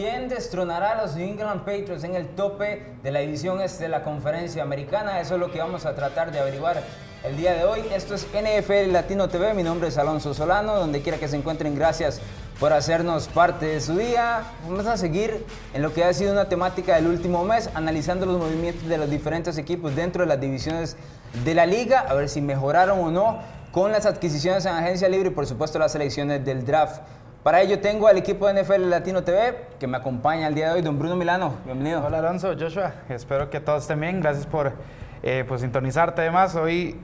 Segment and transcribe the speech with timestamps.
[0.00, 3.90] ¿Quién destronará a los New England Patriots en el tope de la división este de
[3.90, 5.20] la conferencia americana?
[5.20, 6.82] Eso es lo que vamos a tratar de averiguar
[7.22, 7.82] el día de hoy.
[7.94, 9.52] Esto es NFL Latino TV.
[9.52, 10.76] Mi nombre es Alonso Solano.
[10.76, 12.22] Donde quiera que se encuentren, gracias
[12.58, 14.40] por hacernos parte de su día.
[14.66, 18.38] Vamos a seguir en lo que ha sido una temática del último mes, analizando los
[18.38, 20.96] movimientos de los diferentes equipos dentro de las divisiones
[21.44, 23.40] de la liga, a ver si mejoraron o no
[23.70, 27.02] con las adquisiciones en agencia libre y por supuesto las selecciones del draft.
[27.42, 30.74] Para ello tengo al equipo de NFL Latino TV que me acompaña el día de
[30.74, 31.54] hoy, don Bruno Milano.
[31.64, 32.04] Bienvenido.
[32.04, 32.92] Hola Alonso, Joshua.
[33.08, 34.20] Espero que todos estén bien.
[34.20, 34.74] Gracias por
[35.22, 36.20] eh, pues, sintonizarte.
[36.20, 37.00] Además, hoy,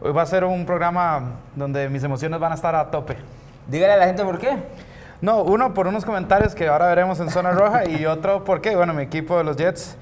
[0.00, 3.18] hoy va a ser un programa donde mis emociones van a estar a tope.
[3.68, 4.56] Dígale a la gente por qué.
[5.20, 8.92] No, uno por unos comentarios que ahora veremos en Zona Roja y otro porque, bueno,
[8.94, 9.96] mi equipo de los Jets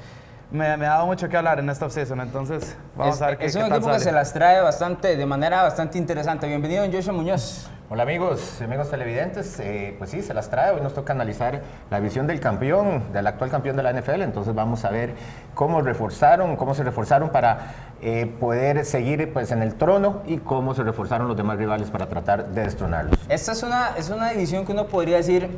[0.51, 3.45] me, me, ha dado mucho que hablar en esta offseason, entonces vamos a ver qué
[3.45, 4.05] Es un qué equipo tal que sale.
[4.05, 6.47] se las trae bastante, de manera bastante interesante.
[6.47, 7.69] Bienvenido, Joshua Muñoz.
[7.89, 12.01] Hola amigos, amigos televidentes, eh, pues sí, se las trae, hoy nos toca analizar la
[12.01, 15.15] visión del campeón, del actual campeón de la NFL, entonces vamos a ver
[15.55, 20.75] cómo reforzaron, cómo se reforzaron para eh, poder seguir pues, en el trono y cómo
[20.75, 23.21] se reforzaron los demás rivales para tratar de destronarlos.
[23.29, 25.49] Esta es una, es una división que uno podría decir,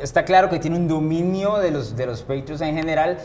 [0.00, 3.18] está claro que tiene un dominio de los, de los Patriots en general,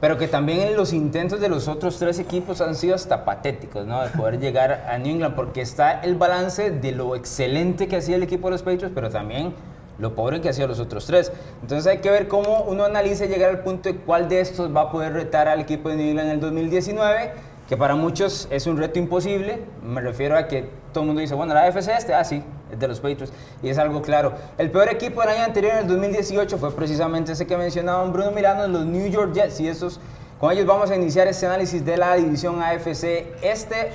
[0.00, 4.02] pero que también los intentos de los otros tres equipos han sido hasta patéticos, ¿no?
[4.02, 8.16] De poder llegar a New England, porque está el balance de lo excelente que hacía
[8.16, 9.54] el equipo de los Patriots, pero también
[9.98, 11.32] lo pobre que hacían los otros tres.
[11.62, 14.82] Entonces hay que ver cómo uno analiza llegar al punto de cuál de estos va
[14.82, 17.32] a poder retar al equipo de New England en el 2019,
[17.68, 19.60] que para muchos es un reto imposible.
[19.82, 22.42] Me refiero a que todo el mundo dice, bueno, la AFC este, ah, sí,
[22.72, 23.30] es de los Patriots,
[23.62, 24.32] y es algo claro.
[24.56, 28.30] El peor equipo del año anterior, en el 2018, fue precisamente ese que mencionaba Bruno
[28.30, 30.00] Milano, los New York Jets, y esos,
[30.40, 33.90] con ellos vamos a iniciar este análisis de la división AFC este.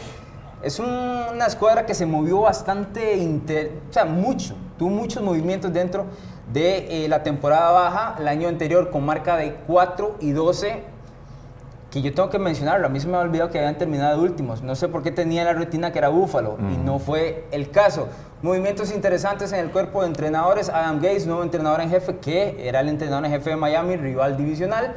[0.61, 0.85] Es un-
[1.33, 6.05] una escuadra que se movió bastante, inter- o sea, mucho, tuvo muchos movimientos dentro
[6.53, 10.83] de eh, la temporada baja, el año anterior con marca de 4 y 12,
[11.91, 14.23] que yo tengo que mencionarlo, a mí se me ha olvidado que habían terminado de
[14.23, 17.69] últimos, no sé por qué tenía la retina que era Búfalo, y no fue el
[17.69, 18.07] caso.
[18.41, 22.79] Movimientos interesantes en el cuerpo de entrenadores, Adam Gates, nuevo entrenador en jefe, que era
[22.79, 24.95] el entrenador en jefe de Miami, rival divisional,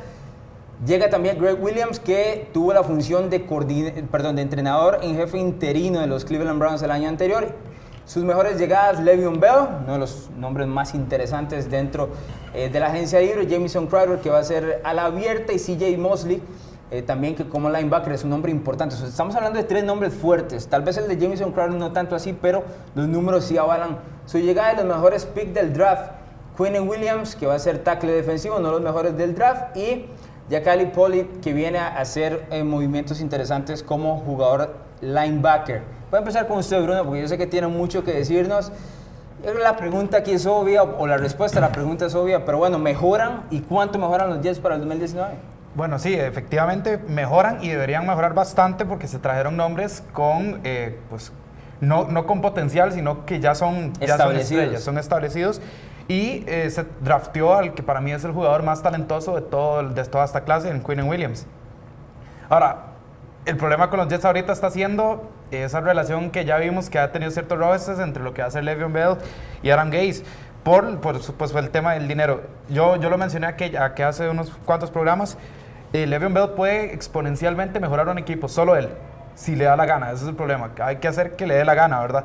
[0.84, 3.40] Llega también Greg Williams, que tuvo la función de,
[4.10, 7.54] perdón, de entrenador en jefe interino de los Cleveland Browns el año anterior.
[8.04, 12.10] Sus mejores llegadas, Le'Veon Bell, uno de los nombres más interesantes dentro
[12.52, 15.58] eh, de la agencia libre, Jamison Crowder, que va a ser a la abierta, y
[15.58, 16.42] CJ Mosley,
[16.90, 18.94] eh, también que como linebacker es un nombre importante.
[18.94, 20.68] Estamos hablando de tres nombres fuertes.
[20.68, 22.62] Tal vez el de Jamison Crowder no tanto así, pero
[22.94, 26.10] los números sí avalan su llegada de los mejores picks del draft.
[26.56, 30.06] Quinn Williams, que va a ser tackle defensivo, uno de los mejores del draft, y
[30.48, 35.82] Yakali Poli, que viene a hacer eh, movimientos interesantes como jugador linebacker.
[36.10, 38.70] Voy a empezar con usted, Bruno, porque yo sé que tiene mucho que decirnos.
[39.60, 42.78] La pregunta aquí es obvia, o la respuesta a la pregunta es obvia, pero bueno,
[42.78, 43.42] ¿mejoran?
[43.50, 45.53] ¿Y cuánto mejoran los Jets para el 2019?
[45.74, 51.32] Bueno, sí, efectivamente mejoran y deberían mejorar bastante porque se trajeron nombres con, eh, pues,
[51.80, 54.62] no, no con potencial, sino que ya son, ya son Establecidos.
[54.62, 55.60] estrellas, son establecidos.
[56.06, 59.82] Y eh, se drafteó al que para mí es el jugador más talentoso de, todo,
[59.88, 61.46] de toda esta clase, en Quinn Williams.
[62.48, 62.94] Ahora,
[63.46, 67.10] el problema con los Jets ahorita está siendo esa relación que ya vimos que ha
[67.10, 69.16] tenido ciertos roces entre lo que hace Le'Veon Bell
[69.62, 70.24] y Adam Gaze
[70.62, 72.42] por, por pues, el tema del dinero.
[72.68, 75.36] Yo, yo lo mencioné aquí, aquí hace unos cuantos programas.
[75.94, 78.88] Eh, Le'Veon Bell puede exponencialmente mejorar un equipo, solo él,
[79.36, 80.10] si le da la gana.
[80.10, 80.72] Ese es el problema.
[80.80, 82.24] Hay que hacer que le dé la gana, ¿verdad?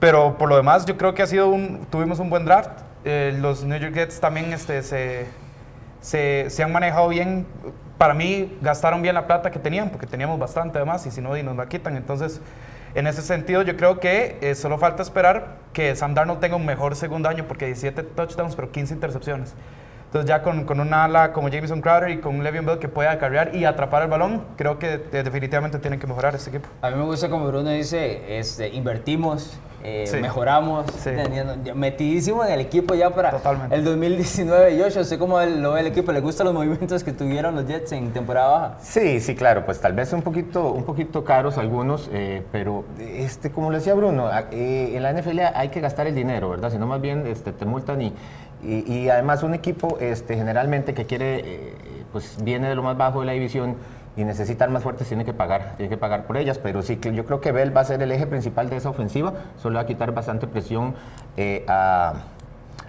[0.00, 2.70] Pero por lo demás, yo creo que ha sido un, tuvimos un buen draft.
[3.04, 5.26] Eh, los New York Jets también este, se,
[6.00, 7.46] se, se han manejado bien.
[7.98, 11.36] Para mí, gastaron bien la plata que tenían, porque teníamos bastante además, y si no,
[11.36, 11.98] y nos la quitan.
[11.98, 12.40] Entonces,
[12.94, 16.64] en ese sentido, yo creo que eh, solo falta esperar que Sam Darnold tenga un
[16.64, 19.54] mejor segundo año, porque 17 touchdowns, pero 15 intercepciones.
[20.14, 23.10] Entonces, ya con, con una ala como Jameson Crowder y con Le'Veon Bell que pueda
[23.10, 26.68] acarrear y atrapar el balón, creo que eh, definitivamente tienen que mejorar este equipo.
[26.82, 30.18] A mí me gusta como Bruno dice, este, invertimos, eh, Sí.
[30.18, 31.10] mejoramos, Sí.
[31.74, 33.74] metidísimo en el equipo ya para Totalmente.
[33.74, 34.76] el 2019.
[34.78, 37.66] Yo, yo sé cómo lo ve el equipo, ¿le gustan los movimientos que tuvieron los
[37.66, 38.74] Jets en temporada baja?
[38.82, 43.50] Sí, sí, claro, pues tal vez un poquito, un poquito caros algunos, eh, pero este,
[43.50, 46.70] como le decía Bruno, eh, en la NFL hay que gastar el dinero, ¿verdad?
[46.70, 48.12] Si no más bien este, te multan y,
[48.64, 51.74] y, además un equipo este, generalmente que quiere, eh,
[52.12, 53.76] pues viene de lo más bajo de la división
[54.16, 57.12] y necesita armas fuertes, tiene que pagar, tiene que pagar por ellas, pero sí, que
[57.14, 59.82] yo creo que Bell va a ser el eje principal de esa ofensiva, solo va
[59.82, 60.94] a quitar bastante presión
[61.36, 62.14] eh, a,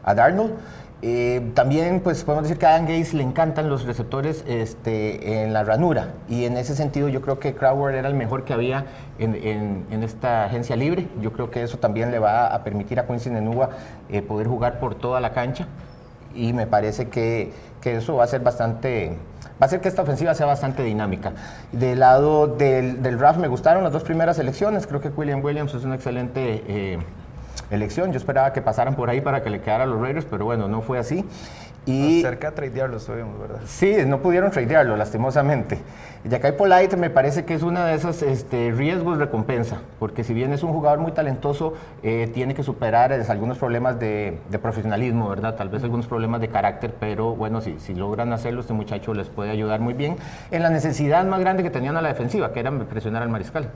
[0.03, 0.53] a Darnold.
[1.01, 5.51] Eh, también pues podemos decir que a Adam Gaze le encantan los receptores este, en
[5.51, 8.85] la ranura y en ese sentido yo creo que Crowder era el mejor que había
[9.19, 11.07] en, esta agencia libre.
[11.21, 13.69] Yo creo que eso también le va a permitir a Quincy Nenúa
[14.09, 15.67] eh, poder jugar por toda la cancha
[16.33, 17.51] y me parece que,
[17.81, 19.17] que eso va a ser bastante
[19.61, 21.33] va a ser que esta ofensiva sea bastante dinámica.
[21.71, 25.73] Del lado del, del draft me gustaron las dos primeras elecciones, creo que William Williams
[25.73, 26.99] es una excelente eh,
[27.71, 30.45] elección, yo esperaba que pasaran por ahí para que le quedara a los Raiders, pero
[30.45, 31.25] bueno, no fue así.
[31.85, 33.59] Y, cerca de tradearlo estuvimos, ¿verdad?
[33.67, 35.77] Sí, no pudieron tradearlo, lastimosamente.
[36.27, 40.51] Jackai Polite me parece que es una de esas este, riesgos recompensa, porque si bien
[40.51, 45.55] es un jugador muy talentoso, eh, tiene que superar algunos problemas de, profesionalismo, ¿verdad?
[45.55, 49.29] Tal vez algunos problemas de carácter, pero bueno, si, si logran hacerlo, este muchacho les
[49.29, 50.17] puede ayudar muy bien
[50.49, 53.69] en la necesidad más grande que tenían a la defensiva, que era presionar al mariscal.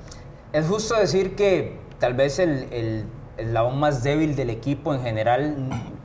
[0.51, 3.05] Es justo decir que tal vez el, el,
[3.39, 5.55] el más débil del equipo en general,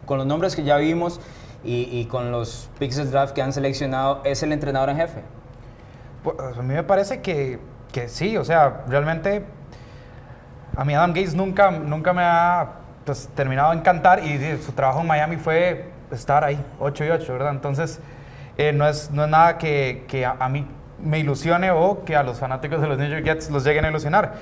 [0.07, 1.21] con los nombres que ya vimos,
[1.65, 5.23] y, con los pixels draft que han seleccionado, es el entrenador en jefe?
[6.23, 7.59] Pues, a mí me parece que,
[7.93, 9.45] que, sí, o sea, realmente
[10.77, 12.69] a mí Adam Gates nunca, nunca me ha
[13.05, 17.33] pues, terminado de encantar y su trabajo en Miami fue estar ahí, 8 y 8,
[17.33, 17.53] ¿verdad?
[17.53, 18.01] Entonces,
[18.57, 20.67] eh, no, es, no es nada que, que a, a, mí
[21.03, 23.89] me ilusione o que a los fanáticos de los New York Jets los lleguen a
[23.89, 24.35] ilusionar.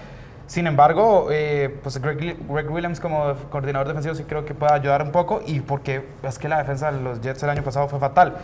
[0.47, 5.13] Sin embargo, eh, pues Greg, Williams como coordinador defensivo sí creo que puede ayudar un
[5.13, 8.35] poco y porque es que la defensa de los Jets el año pasado fue fatal.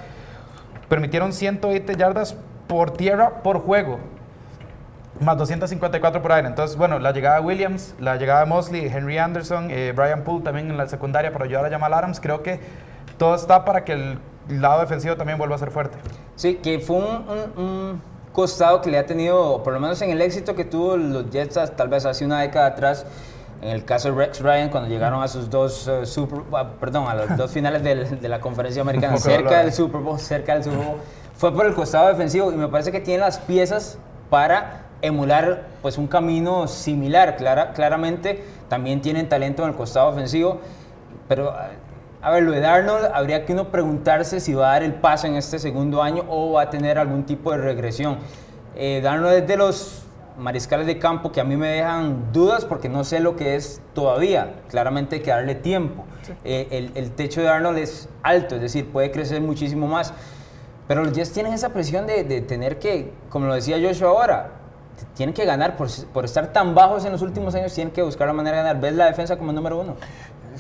[0.88, 2.34] Permitieron 120 yardas
[2.66, 3.98] por tierra por juego,
[5.20, 6.48] más 254 por aire.
[6.48, 10.44] Entonces, bueno, la llegada de Williams, la llegada de Mosley, Henry Anderson, eh, Brian Poole
[10.44, 12.60] también en la secundaria para ayudar a Jamal Adams, creo que
[13.18, 14.18] todo está para que el
[14.48, 15.98] lado defensivo también vuelva a ser fuerte.
[16.36, 18.00] Sí, que fue un
[18.38, 21.58] costado que le ha tenido, por lo menos en el éxito que tuvo los Jets
[21.75, 23.05] tal vez hace una década atrás,
[23.61, 27.08] en el caso de Rex Ryan, cuando llegaron a sus dos uh, Super, ah, perdón,
[27.08, 30.79] a los dos finales de la conferencia americana, cerca del Super Bowl, cerca del Super
[30.79, 30.99] Bowl,
[31.35, 33.99] fue por el costado defensivo y me parece que tiene las piezas
[34.31, 37.34] para emular pues un camino similar.
[37.34, 40.61] Clara, claramente también tienen talento en el costado ofensivo,
[41.26, 41.52] pero
[42.20, 45.26] a ver, lo de Darnold, habría que uno preguntarse si va a dar el paso
[45.26, 48.19] en este segundo año o va a tener algún tipo de regresión.
[48.75, 50.03] Eh, Darnold es de los
[50.37, 53.81] mariscales de campo que a mí me dejan dudas porque no sé lo que es
[53.94, 54.55] todavía.
[54.69, 56.05] Claramente hay que darle tiempo.
[56.44, 60.12] Eh, el, techo de Arnold es alto, es decir, puede crecer muchísimo más.
[60.88, 64.50] Pero los Jets tienen esa presión de, tener que, como lo decía Joshua ahora,
[65.15, 68.26] tienen que ganar por, por, estar tan bajos en los últimos años, tienen que buscar
[68.26, 68.81] la manera de ganar.
[68.81, 69.97] ¿Ves la defensa como número uno?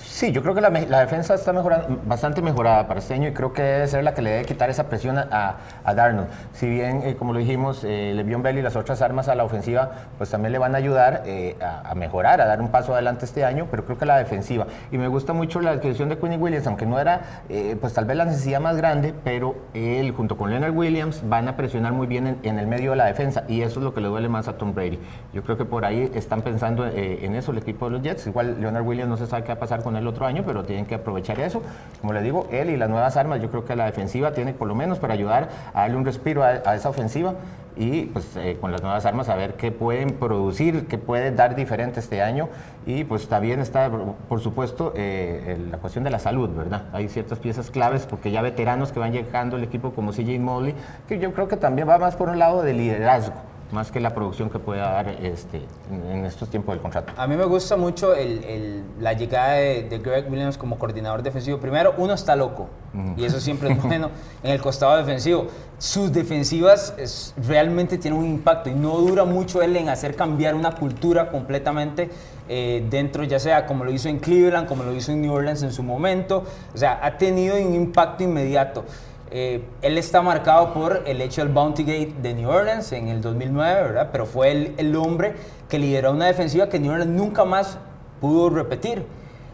[0.04, 3.52] Sí, yo creo que la, defensa está mejorando, bastante mejorada para este año y creo
[3.52, 6.28] que debe ser la que le debe quitar esa presión a, Darnold.
[6.52, 9.44] Si bien, eh, como lo dijimos, eh, Le'Veon Bell y las otras armas a la
[9.44, 13.24] ofensiva, pues también le van a ayudar eh, a, mejorar, a dar un paso adelante
[13.24, 14.66] este año, pero creo que la defensiva.
[14.92, 18.04] Y me gusta mucho la adquisición de Quinny Williams, aunque no era, eh, pues tal
[18.04, 22.06] vez la necesidad más grande, pero él junto con Leonard Williams van a presionar muy
[22.06, 24.46] bien en, el medio de la defensa y eso es lo que le duele más
[24.46, 24.98] a Tom Brady.
[25.32, 28.26] Yo creo que por ahí están pensando en eso el equipo de los Jets.
[28.26, 30.64] Igual Leonard Williams no se sabe qué va a pasar con el otro año, pero
[30.64, 31.62] tienen que aprovechar eso.
[32.00, 34.68] Como le digo, él y las nuevas armas, yo creo que la defensiva tiene por
[34.68, 37.34] lo menos para ayudar a darle un respiro a, esa ofensiva
[37.76, 41.54] y pues eh, con las nuevas armas a ver qué pueden producir, qué pueden dar
[41.54, 42.48] diferente este año
[42.86, 43.90] y pues también está
[44.28, 46.84] por supuesto eh, la cuestión de la salud, ¿verdad?
[46.92, 50.74] Hay ciertas piezas claves porque ya veteranos que van llegando el equipo como CJ Mosley,
[51.06, 53.34] que yo creo que también va más por un lado de liderazgo
[53.72, 57.12] más que la producción que pueda dar este, en estos tiempos del contrato.
[57.16, 61.58] A mí me gusta mucho el, la llegada de, Greg Williams como coordinador defensivo.
[61.58, 62.68] Primero, uno está loco,
[63.16, 64.10] y eso siempre es bueno
[64.42, 65.48] en el costado defensivo.
[65.78, 70.74] Sus defensivas realmente tienen un impacto y no dura mucho él en hacer cambiar una
[70.74, 72.10] cultura completamente
[72.48, 75.62] eh, dentro, ya sea como lo hizo en Cleveland, como lo hizo en New Orleans
[75.62, 76.44] en su momento.
[76.74, 78.84] O sea, ha tenido un impacto inmediato.
[79.30, 83.20] Eh, él está marcado por el hecho del Bounty Gate de New Orleans en el
[83.20, 84.08] 2009, ¿verdad?
[84.10, 85.34] Pero fue el, el hombre
[85.68, 87.78] que lideró una defensiva que New Orleans nunca más
[88.20, 89.04] pudo repetir.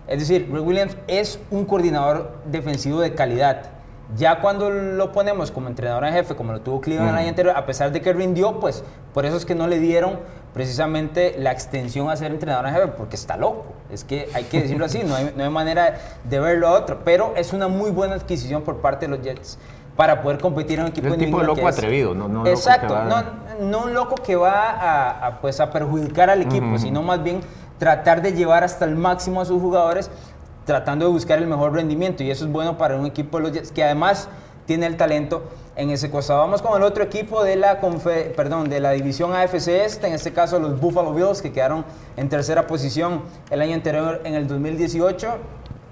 [0.06, 3.70] Es decir, Greg Williams es un coordinador defensivo de calidad.
[4.16, 7.56] Ya cuando lo ponemos como entrenador en jefe, como lo tuvo Cleveland el año anterior,
[7.56, 10.20] a pesar de que rindió, pues por eso es que no le dieron
[10.52, 13.64] precisamente la extensión a ser entrenador en jefe, porque está loco.
[13.90, 17.00] Es que hay que decirlo así, no hay, no hay manera de verlo a otro.
[17.04, 19.58] Pero es una muy buena adquisición por parte de los Jets
[19.96, 23.23] para poder competir en un equipo de tipo de loco atrevido, no, no Exacto, no,
[23.61, 27.40] no, un loco que va a, pues, a perjudicar al equipo, sino más bien
[27.78, 30.11] tratar de llevar hasta el máximo a sus jugadores
[30.64, 33.40] tratando de buscar el mejor rendimiento y eso es bueno para un equipo
[33.75, 34.28] que además
[34.66, 35.42] tiene el talento
[35.76, 36.40] en ese costado.
[36.40, 37.80] Vamos con el otro equipo de la,
[38.37, 41.85] perdón, de la división AFC Este, en este caso los Buffalo Bills que quedaron
[42.16, 45.28] en tercera posición el año anterior en el 2018.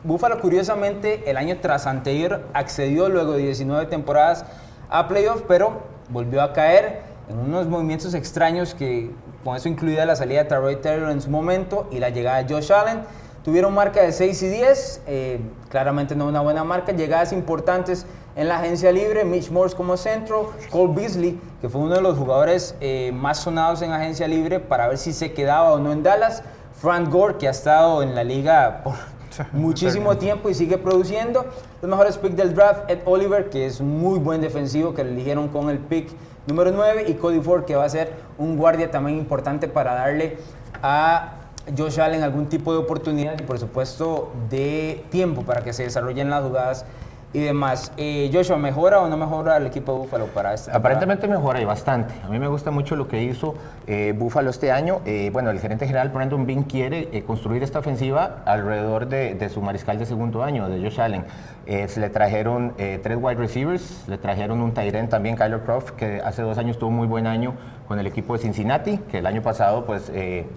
[0.04, 4.44] Buffalo curiosamente el año tras anterior accedió luego de 19 temporadas
[4.88, 9.10] a playoff, pero volvió a caer en unos movimientos extraños que
[9.44, 12.52] con eso incluida la salida de Tyrod Taylor en su momento y la llegada de
[12.52, 13.00] Josh Allen
[13.44, 16.92] Tuvieron marca de 6 y 10, eh, claramente no una buena marca.
[16.92, 18.06] Llegadas importantes
[18.36, 22.16] en la agencia libre, Mitch Morse como centro, Cole Beasley, que fue uno de los
[22.16, 26.04] jugadores eh, más sonados en agencia libre para ver si se quedaba o no en
[26.04, 26.44] Dallas.
[26.80, 28.94] Frank Gore, que ha estado en la liga por
[29.52, 31.44] muchísimo tiempo y sigue produciendo.
[31.80, 35.10] Los mejores picks del draft, Ed Oliver, que es un muy buen defensivo, que le
[35.10, 36.10] eligieron con el pick
[36.46, 40.38] número 9, y Cody Ford, que va a ser un guardia también importante para darle
[40.80, 41.41] a
[41.76, 46.30] Josh Allen algún tipo de oportunidad y por supuesto de tiempo para que se desarrollen
[46.30, 46.84] las jugadas
[47.32, 47.92] y demás.
[47.96, 50.70] Eh, Joshua, ¿mejora o no mejora el equipo de Búfalo para este?
[50.70, 52.14] Aparentemente mejora y bastante.
[52.24, 53.54] A mí me gusta mucho lo que hizo
[53.86, 55.00] eh, Búfalo este año.
[55.06, 59.48] Eh, bueno, el gerente general Brandon Bean quiere eh, construir esta ofensiva alrededor de, de,
[59.48, 61.24] su mariscal de segundo año, de Josh Allen.
[61.66, 66.42] Se le trajeron tres wide receivers, le trajeron un Tyren también, Kyler Croft, que hace
[66.42, 67.54] dos años tuvo muy buen año
[67.88, 70.10] con el equipo de Cincinnati, que el año pasado pues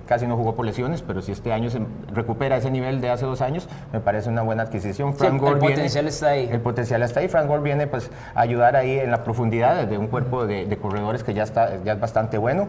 [0.08, 1.82] casi no jugó por lesiones, pero si este año se
[2.14, 5.16] recupera ese nivel de hace dos años, me parece una buena adquisición.
[5.16, 7.28] Frank sí, Gore el potencial está ahí potencial está ahí.
[7.28, 10.78] Frank Gore viene pues, a ayudar ahí en la profundidad de un cuerpo de, de
[10.78, 12.68] corredores que ya, está, ya es bastante bueno.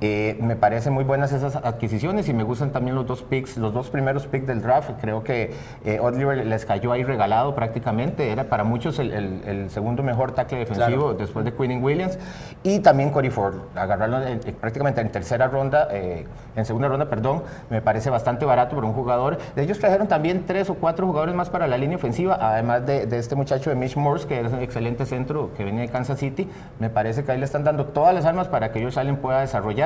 [0.00, 3.72] Eh, me parecen muy buenas esas adquisiciones y me gustan también los dos picks, los
[3.72, 4.90] dos primeros picks del draft.
[5.00, 8.30] Creo que eh, Oliver les cayó ahí regalado prácticamente.
[8.30, 11.14] Era para muchos el, el, el segundo mejor tackle defensivo claro.
[11.14, 12.18] después de Quinn Williams.
[12.62, 13.54] Y también Corey Ford.
[13.74, 18.74] Agarrarlo en, prácticamente en tercera ronda, eh, en segunda ronda, perdón, me parece bastante barato
[18.74, 19.38] para un jugador.
[19.54, 23.06] De ellos trajeron también tres o cuatro jugadores más para la línea ofensiva, además de,
[23.06, 26.18] de este muchacho de Mitch Morse, que es un excelente centro que viene de Kansas
[26.18, 26.48] City.
[26.78, 29.40] Me parece que ahí le están dando todas las armas para que ellos Allen pueda
[29.40, 29.85] desarrollar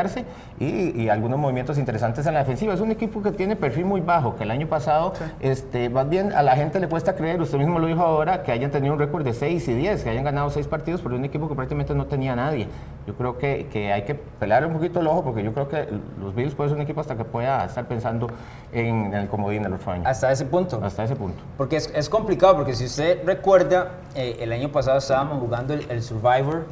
[0.59, 2.75] y, y, algunos movimientos interesantes en la defensiva.
[2.75, 5.25] Es un equipo que tiene perfil muy bajo, que el año pasado, sí.
[5.41, 8.53] este, más bien a la gente le cuesta creer, usted mismo lo dijo ahora, que
[8.53, 11.25] hayan tenido un récord de 6 y 10, que hayan ganado 6 partidos, pero un
[11.25, 12.69] equipo que prácticamente no tenía a nadie.
[13.07, 15.89] Yo creo que, que hay que pelar un poquito el ojo, porque yo creo que
[16.21, 18.29] los Bills pueden ser un equipo hasta que pueda estar pensando
[18.73, 20.03] en, en el comodín del otro año.
[20.07, 20.81] Hasta ese punto.
[20.83, 21.43] Hasta ese punto.
[21.57, 25.87] Porque es, es complicado, porque si usted recuerda, eh, el año pasado estábamos jugando el,
[25.91, 26.67] el Survivor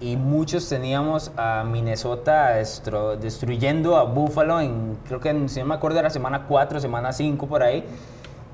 [0.00, 5.74] y muchos teníamos a Minnesota destru destruyendo a Buffalo en, creo que si no me
[5.74, 7.84] acuerdo, era semana 4, semana 5 por ahí.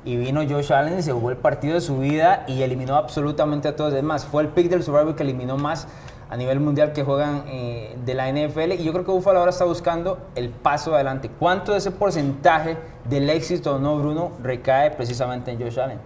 [0.05, 3.69] Y vino Josh Allen y se jugó el partido de su vida y eliminó absolutamente
[3.69, 3.93] a todos.
[3.93, 5.89] Es más, fue el pick del Survivor que eliminó más
[6.29, 8.73] a nivel mundial que juegan eh, de la NFL.
[8.73, 11.29] Y yo creo que Buffalo ahora está buscando el paso adelante.
[11.39, 12.77] ¿Cuánto de ese porcentaje
[13.09, 15.99] del éxito o no, Bruno, recae precisamente en Josh Allen?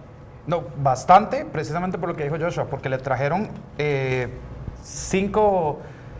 [0.47, 3.49] No, bastante, precisamente por lo que dijo Joshua, porque le trajeron.
[3.77, 4.29] Eh,
[4.83, 5.79] cinco,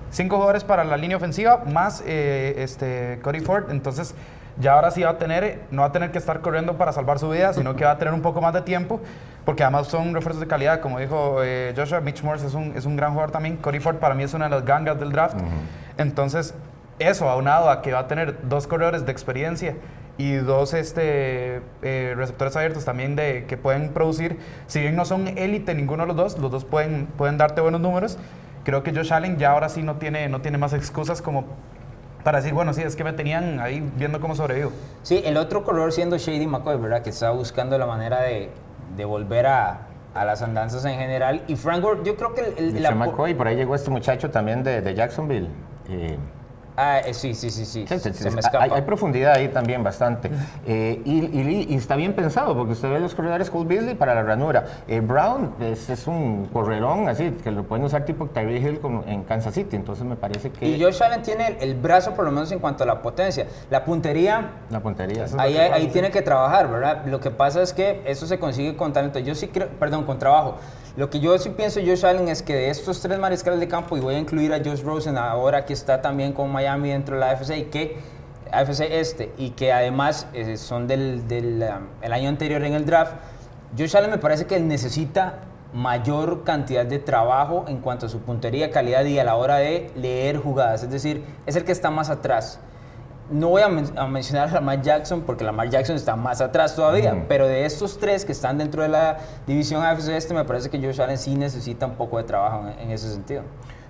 [0.09, 3.71] cinco jugadores para la línea ofensiva, más eh, este, Cody Ford.
[3.71, 4.15] Entonces,
[4.59, 7.19] ya ahora sí va a tener, no va a tener que estar corriendo para salvar
[7.19, 8.99] su vida, sino que va a tener un poco más de tiempo,
[9.45, 10.81] porque además son refuerzos de calidad.
[10.81, 13.57] Como dijo eh, Joshua, Mitch Morse es un, es un gran jugador también.
[13.57, 15.35] Cody Ford para mí es una de las gangas del draft.
[15.35, 15.97] Uh -huh.
[15.97, 16.53] Entonces,
[16.99, 19.75] eso aunado a que va a tener dos corredores de experiencia
[20.17, 24.37] y dos este, eh, receptores abiertos también de, que pueden producir,
[24.67, 27.81] si bien no son élite ninguno de los dos, los dos pueden, pueden darte buenos
[27.81, 28.19] números
[28.63, 31.45] creo que Josh Allen ya ahora sí no tiene, no tiene más excusas como
[32.23, 34.71] para decir, bueno, sí, es que me tenían ahí viendo cómo sobrevivo.
[35.01, 37.01] Sí, el otro corredor siendo Shady McCoy, ¿verdad?
[37.01, 38.51] Que está buscando la manera de,
[38.95, 41.43] de volver a, a, las andanzas en general.
[41.47, 42.53] Y Frank Gore, yo creo que...
[42.57, 42.91] El, el la...
[42.91, 45.47] McCoy, por ahí llegó este muchacho también de, de Jacksonville.
[45.89, 46.17] Eh,
[46.77, 47.85] Ah, eh, sí, sí, sí, sí.
[47.87, 48.63] sí, sí se me escapa.
[48.63, 50.31] Hay, hay, profundidad ahí también bastante.
[50.65, 54.15] Eh, y, y, y, está bien pensado, porque usted ve los corredores Cole Beasley para
[54.15, 54.65] la ranura.
[54.87, 59.03] Eh, Brown es, es, un correrón así, que lo pueden usar tipo Tyree Hill como
[59.05, 59.75] en Kansas City.
[59.75, 60.65] Entonces me parece que.
[60.65, 63.47] Y Josh Allen tiene el, el, brazo, por lo menos en cuanto a la potencia.
[63.69, 64.51] La puntería.
[64.69, 65.25] La puntería.
[65.37, 67.05] Ahí, ahí, ahí tiene que trabajar, ¿verdad?
[67.05, 69.19] Lo que pasa es que eso se consigue con talento.
[69.19, 70.57] Yo sí creo, perdón, con trabajo.
[70.97, 73.95] Lo que yo sí pienso, Josh Allen, es que de estos tres mariscales de campo,
[73.95, 77.21] y voy a incluir a Josh Rosen ahora que está también con Miami dentro de
[77.21, 77.97] la AFC, y que
[78.51, 83.13] AFC este, y que además eh, son del, del um, año anterior en el draft,
[83.77, 85.39] Josh Allen me parece que necesita
[85.73, 89.89] mayor cantidad de trabajo en cuanto a su puntería, calidad y a la hora de
[89.95, 90.83] leer jugadas.
[90.83, 92.59] Es decir, es el que está más atrás
[93.31, 96.75] no voy a, men a, mencionar a Lamar Jackson porque Lamar Jackson está más atrás
[96.75, 100.69] todavía, pero de estos tres que están dentro de la división AFC este, me parece
[100.69, 103.43] que Josh Allen sí necesita un poco de trabajo en, en ese sentido.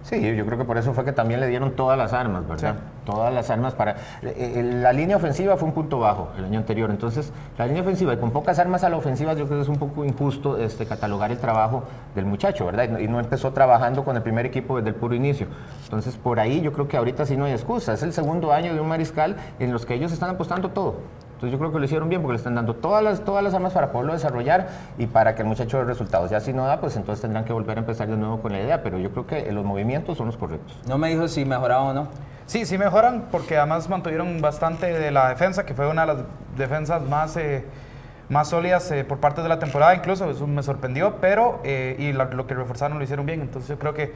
[0.04, 2.76] Sí, yo creo que por eso fue que también le dieron todas las armas, ¿verdad?
[2.76, 2.82] Sí.
[3.06, 3.96] Todas las armas para...
[4.24, 8.14] Eh, la línea ofensiva fue un punto bajo el año anterior, entonces la línea ofensiva
[8.14, 10.86] y con pocas armas a la ofensiva yo creo que es un poco injusto este,
[10.86, 11.84] catalogar el trabajo
[12.16, 13.00] del muchacho, ¿verdad?
[13.00, 15.48] Y no empezó trabajando con el primer equipo desde el puro inicio.
[15.84, 18.74] Entonces por ahí yo creo que ahorita sí no hay excusa, es el segundo año
[18.74, 20.96] de un mariscal en los que ellos están apostando todo.
[21.42, 23.56] Entonces yo creo que lo hicieron bien porque le están dando todas las, todas las
[23.56, 24.68] armas para poderlo desarrollar
[25.00, 26.30] y para que el muchacho dé resultados.
[26.30, 28.60] Ya si no da, pues entonces tendrán que volver a empezar de nuevo con la
[28.60, 30.78] idea, pero yo creo que los movimientos son los correctos.
[30.88, 32.10] No me dijo si mejoraba o no.
[32.46, 36.24] Sí, sí mejoran porque además mantuvieron bastante de la defensa, que fue una de las
[36.56, 37.66] defensas más, eh,
[38.30, 42.14] más sólidas eh, por parte de la temporada, incluso eso me sorprendió, pero eh, y
[42.14, 44.14] lo, lo que reforzaron lo hicieron bien, entonces yo creo que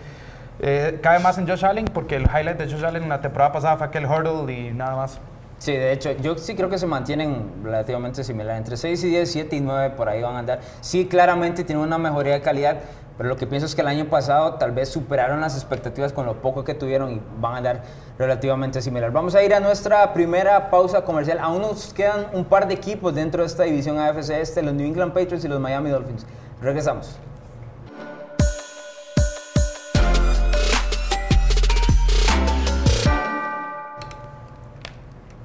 [0.59, 3.51] eh, cabe más en Josh Allen porque el highlight de Josh Allen en la temporada
[3.51, 5.19] pasada fue aquel hurdle y nada más.
[5.57, 8.57] Sí, de hecho, yo sí creo que se mantienen relativamente similar.
[8.57, 10.59] Entre 6 y 10, 7 y 9 por ahí van a andar.
[10.81, 12.77] Sí, claramente tienen una mejoría de calidad,
[13.17, 16.25] pero lo que pienso es que el año pasado tal vez superaron las expectativas con
[16.25, 17.83] lo poco que tuvieron y van a andar
[18.19, 19.11] relativamente similar.
[19.11, 21.39] Vamos a ir a nuestra primera pausa comercial.
[21.39, 24.85] Aún nos quedan un par de equipos dentro de esta división AFC este, los New
[24.85, 26.25] England Patriots y los Miami Dolphins.
[26.61, 27.17] Regresamos.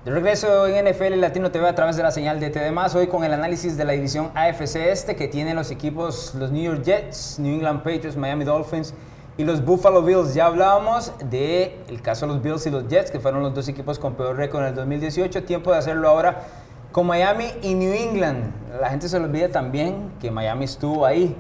[0.03, 3.23] De regreso en NFL Latino TV a través de la señal de TD+, hoy con
[3.23, 7.39] el análisis de la división AFC Este que tienen los equipos los New York Jets,
[7.39, 8.95] New England Patriots, Miami Dolphins
[9.37, 10.33] y los Buffalo Bills.
[10.33, 13.69] Ya hablábamos del el caso de los Bills y los Jets, que fueron los dos
[13.69, 15.43] equipos con peor récord en el 2018.
[15.43, 16.45] Tiempo de hacerlo ahora
[16.93, 18.55] con Miami y New England.
[18.81, 21.37] La gente se le olvida también que Miami estuvo ahí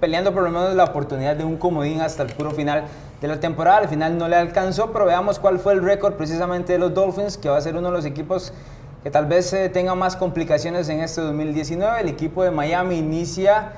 [0.00, 2.82] peleando por lo menos la oportunidad de un comodín hasta el puro final
[3.22, 3.78] de la temporada.
[3.78, 7.38] Al final no le alcanzó, pero veamos cuál fue el récord precisamente de los Dolphins,
[7.38, 8.52] que va a ser uno de los equipos
[9.02, 12.00] que tal vez eh, tenga más complicaciones en este 2019.
[12.00, 13.72] El equipo de Miami inicia,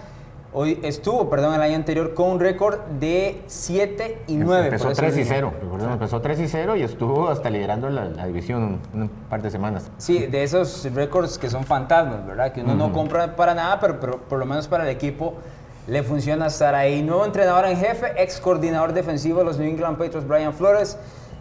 [0.55, 4.65] hoy estuvo, perdón, el año anterior con un récord de 7 y 9.
[4.65, 5.37] Empezó por eso 3 y les digo.
[5.51, 5.55] 0.
[5.63, 9.51] Recordemos, empezó 3 y 0 y estuvo hasta liderando la, la división un, par de
[9.51, 9.91] semanas.
[9.99, 12.53] Sí, de esos récords que son fantasmas, ¿verdad?
[12.53, 15.35] Que uno no compra para nada, pero, pero por lo menos para el equipo
[15.87, 17.03] le funciona estar ahí.
[17.03, 20.97] Nuevo entrenador en jefe, ex coordinador defensivo de los New England Patriots, Brian Flores,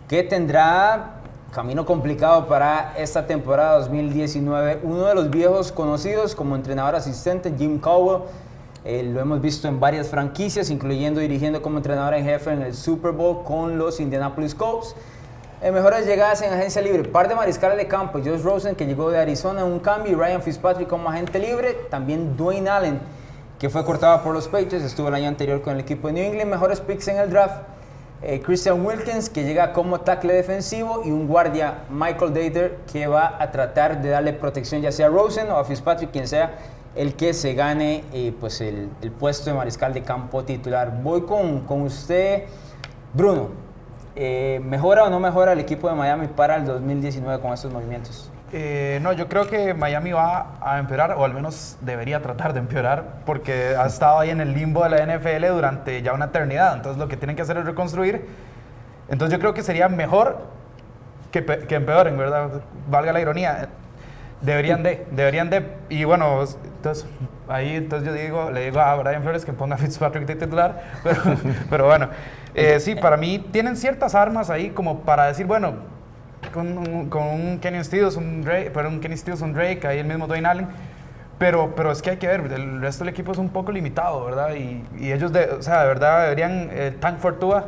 [0.08, 1.22] que tendrá
[1.54, 4.80] camino complicado para esta temporada 2019.
[4.84, 8.24] Uno de los viejos conocidos como entrenador asistente, Jim Caldwell,
[8.84, 12.74] eh, lo hemos visto en varias franquicias, incluyendo dirigiendo como entrenador en jefe en el
[12.74, 14.94] Super Bowl con los Indianapolis Colts.
[15.62, 19.10] Eh, mejores llegadas en agencia libre, par de mariscales de campo, Josh Rosen que llegó
[19.10, 23.23] de Arizona un cambio Ryan Fitzpatrick como agente libre, también Dwayne Allen
[23.64, 26.26] que fue cortado por los Patriots, estuvo el año anterior con el equipo de New
[26.26, 27.62] England, mejores picks en el draft,
[28.22, 33.42] eh, Christian Wilkins que llega como tackle defensivo y un guardia Michael Dater que va
[33.42, 36.58] a tratar de darle protección ya sea a Rosen o a Fitzpatrick, quien sea
[36.94, 41.02] el que se gane eh, pues el, puesto de mariscal de campo titular.
[41.02, 42.44] Voy con, con usted,
[43.14, 43.48] Bruno.
[44.18, 48.30] Eh, ¿Mejora o no mejora el equipo de Miami para el 2019 con estos movimientos?
[48.56, 52.60] Eh, no, yo creo que Miami va a empeorar, o al menos debería tratar de
[52.60, 56.76] empeorar, porque ha estado ahí en el limbo de la NFL durante ya una eternidad.
[56.76, 58.28] Entonces lo que tienen que hacer es reconstruir.
[59.10, 60.38] Entonces yo creo que sería mejor
[61.32, 62.62] que, que empeoren, ¿verdad?
[62.88, 63.70] Valga la ironía.
[64.42, 65.66] Deberían de, deberían de.
[65.90, 66.44] Y bueno,
[66.76, 67.08] entonces
[67.48, 70.92] ahí entonces yo digo, le digo a Brian Flores que ponga a Fitzpatrick de titular.
[71.04, 71.22] Pero,
[71.72, 72.10] pero bueno,
[72.54, 75.74] eh, sí, para mí tienen ciertas armas ahí como para decir, bueno,
[76.52, 80.00] con, un- con un Kenny Stills, un Drake, pero un Kenny Stills, un Drake, ahí
[80.00, 80.68] el mismo Dwayne Allen.
[81.40, 84.24] Pero, pero es que hay que ver, el resto del equipo es un poco limitado,
[84.26, 84.54] ¿verdad?
[84.54, 87.66] Y, y ellos, de, o sea, de verdad deberían, eh, Tank Fortua,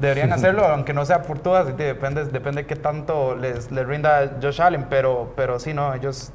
[0.00, 4.86] deberían hacerlo, aunque no sea Fortua, depende, depende qué tanto les, les rinda Josh Allen,
[4.88, 6.32] pero, pero sí, no, ellos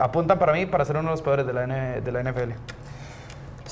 [0.00, 2.52] apuntan para mí para ser uno de los peores de la, N- de la NFL.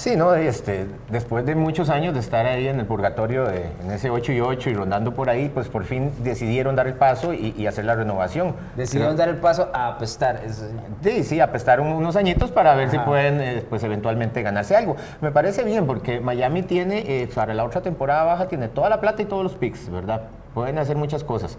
[0.01, 3.91] Sí, no, este, después de muchos años de estar ahí en el purgatorio, de- en
[3.91, 7.35] ese 8 y 8 y rondando por ahí, pues por fin decidieron dar el paso
[7.35, 8.55] y, y hacer la renovación.
[8.77, 10.41] Decidieron dar el paso a apestar.
[11.03, 11.23] sí.
[11.23, 14.97] Sí, apestaron unos añitos para ver si pueden eh, pues eventualmente ganarse algo.
[15.21, 19.03] Me parece bien porque Miami tiene, eh, para la otra temporada baja, tiene toda la
[19.03, 20.23] plata y todos los picks, ¿verdad?
[20.55, 21.59] Pueden hacer muchas cosas.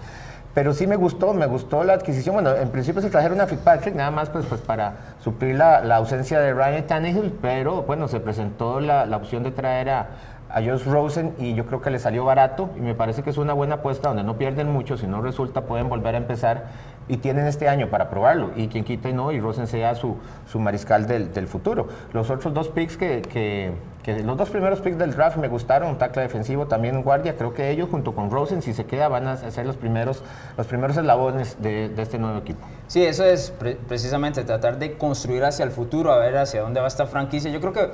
[0.54, 2.36] Pero sí me gustó, me gustó la adquisición.
[2.36, 5.96] Bueno, en principio se trajeron a Fitzpatrick nada más pues, pues para suplir la, la
[5.96, 10.08] ausencia de Ryan Tannehill, pero bueno, se presentó la, la opción de traer a,
[10.50, 13.38] a Josh Rosen y yo creo que le salió barato y me parece que es
[13.38, 16.66] una buena apuesta donde no pierden mucho, si no resulta pueden volver a empezar
[17.08, 20.18] y tienen este año para probarlo y quien quita y no y Rosen sea su,
[20.48, 21.88] su mariscal del, del futuro.
[22.14, 25.90] Los otros dos picks que, que, que- los dos primeros picks del draft me gustaron,
[25.90, 29.08] un tackle defensivo, también un guardia, creo que ellos junto con Rosen si se queda
[29.10, 30.24] van a ser los primeros,
[30.58, 32.60] los primeros eslabones de, de este nuevo equipo.
[32.88, 36.80] Sí, eso es pre- precisamente tratar de construir hacia el futuro, a ver hacia dónde
[36.80, 37.52] va esta franquicia.
[37.52, 37.90] Yo creo que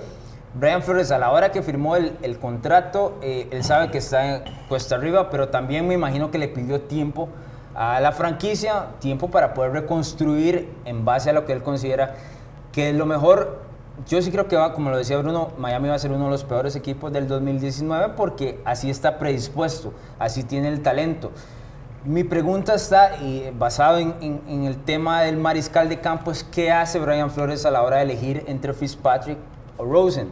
[0.54, 4.36] Brian Flores, a la hora que firmó el, el contrato, eh, él sabe que está
[4.38, 7.30] en cuesta arriba, pero también me imagino que le pidió tiempo
[7.78, 12.16] a la franquicia, tiempo para poder reconstruir en base a lo que él considera
[12.72, 13.62] que es lo mejor.
[14.08, 16.32] Yo sí creo que va, como lo decía Bruno, Miami va a ser uno de
[16.32, 21.32] los peores equipos del 2019 porque así está predispuesto, así tiene el talento.
[22.04, 27.00] Mi pregunta está, y basado en, el tema del mariscal de campo, es qué hace
[27.00, 29.38] Brian Flores a la hora de elegir entre Fitzpatrick
[29.78, 30.30] o Rosen.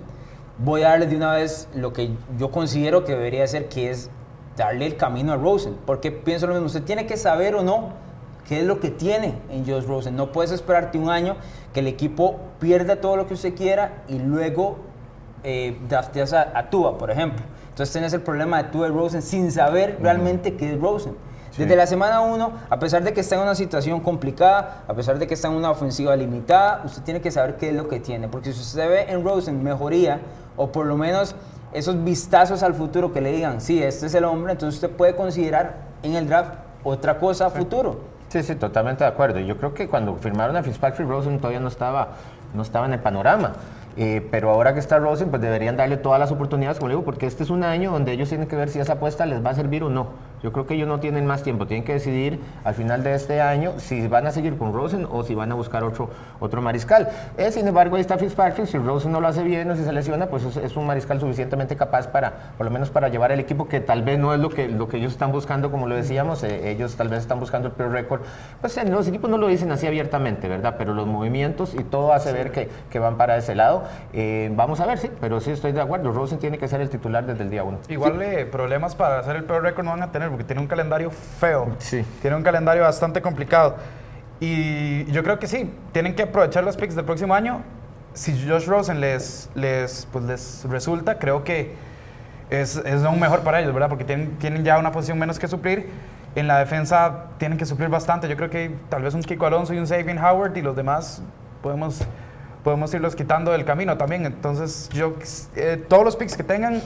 [0.58, 4.10] Voy a darle de una vez lo que yo considero que debería ser, que es
[4.56, 5.78] darle el camino a Rosen.
[5.86, 7.90] Porque pienso lo mismo, usted tiene que saber o no
[8.48, 10.16] qué es lo que tiene en Josh Rosen.
[10.16, 11.36] No puedes esperarte un año
[11.74, 14.78] que el equipo pierda todo lo que usted quiera y luego
[15.44, 17.44] eh, drafteas a, a Tua, por ejemplo.
[17.70, 21.16] Entonces tienes el problema de Tua y Rosen sin saber realmente qué es Rosen.
[21.58, 25.18] Desde la semana 1, a pesar de que está en una situación complicada, a pesar
[25.18, 28.02] de que está en una ofensiva limitada, usted tiene que saber qué es lo que
[28.02, 28.28] tiene.
[28.28, 30.20] Porque si usted ve en Rosen mejoría,
[30.58, 31.34] o por lo menos
[31.76, 35.16] esos vistazos al futuro que le digan, sí, este es el hombre, entonces usted puede
[35.16, 38.00] considerar en el draft otra cosa a futuro.
[38.30, 39.40] Sí, sí, totalmente de acuerdo.
[39.40, 42.10] Yo creo que cuando firmaron a Fitzpatrick Rosen todavía no estaba,
[42.54, 43.54] no estaba en el panorama.
[43.98, 47.06] Eh, pero ahora que está Rosen, pues deberían darle todas las oportunidades, como le digo,
[47.06, 49.52] porque este es un año donde ellos tienen que ver si esa apuesta les va
[49.52, 50.08] a servir o no.
[50.44, 53.42] Yo creo que ellos no tienen más tiempo, tienen que decidir al final de este
[53.42, 57.10] año si van a seguir con Rosen o si van a buscar otro, otro mariscal.
[57.38, 59.92] Eh, sin embargo, ahí está Fitzpatrick, si Rosen no lo hace bien o si se
[59.92, 63.68] lesiona, pues es, un mariscal suficientemente capaz para, por lo menos para llevar el equipo,
[63.68, 66.44] que tal vez no es lo que, lo que ellos están buscando, como lo decíamos,
[66.44, 68.22] eh, ellos tal vez están buscando el peor récord.
[68.62, 70.76] Pues los equipos no lo dicen así abiertamente, ¿verdad?
[70.78, 73.84] Pero los movimientos y todo hace ver que, que, van para ese lado.
[74.14, 76.90] Eh, vamos a ver, sí, pero sí estoy de acuerdo, Rosen tiene que ser el
[76.90, 77.80] titular desde el día uno.
[77.90, 78.46] Igual sí.
[78.52, 81.76] problemas para hacer el peor récord no van a tener, porque tiene un calendario feo.
[81.80, 82.06] Sí.
[82.22, 83.78] Tiene un calendario bastante complicado.
[84.40, 87.62] Y yo creo que sí, tienen que aprovechar los picks del próximo año.
[88.14, 91.74] Si Josh Rosen les, les, pues les resulta, creo que
[92.50, 93.90] es, es aún mejor para ellos, ¿verdad?
[93.90, 95.90] Porque tienen, tienen ya una posición menos que suplir.
[96.36, 98.28] En la defensa tienen que suplir bastante.
[98.28, 101.22] Yo creo que tal vez un Kiko Alonso y un Saving Howard y los demás
[101.62, 102.02] podemos,
[102.64, 104.26] podemos irlos quitando del camino también.
[104.26, 105.16] Entonces, yo,
[105.56, 106.82] eh, todos los picks que tengan,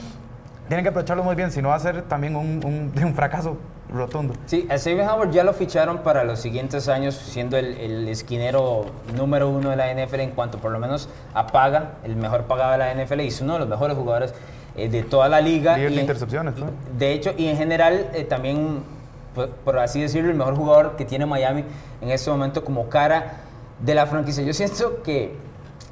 [0.70, 3.56] tienen que aprovecharlo muy bien, si no va a ser también un, un, un fracaso
[3.92, 4.34] rotundo.
[4.46, 8.86] Sí, a Steven Howard ya lo ficharon para los siguientes años, siendo el, el, esquinero
[9.16, 12.78] número uno de la NFL en cuanto por lo menos apaga, el mejor pagado de
[12.78, 14.32] la NFL y es uno de los mejores jugadores
[14.76, 15.76] eh, de toda la liga.
[15.76, 16.66] Y de intercepciones, ¿no?
[16.96, 18.84] De hecho, y en general eh, también,
[19.34, 21.64] por, por, así decirlo, el mejor jugador que tiene Miami
[22.00, 23.40] en este momento como cara
[23.80, 24.44] de la franquicia.
[24.44, 25.34] Yo siento que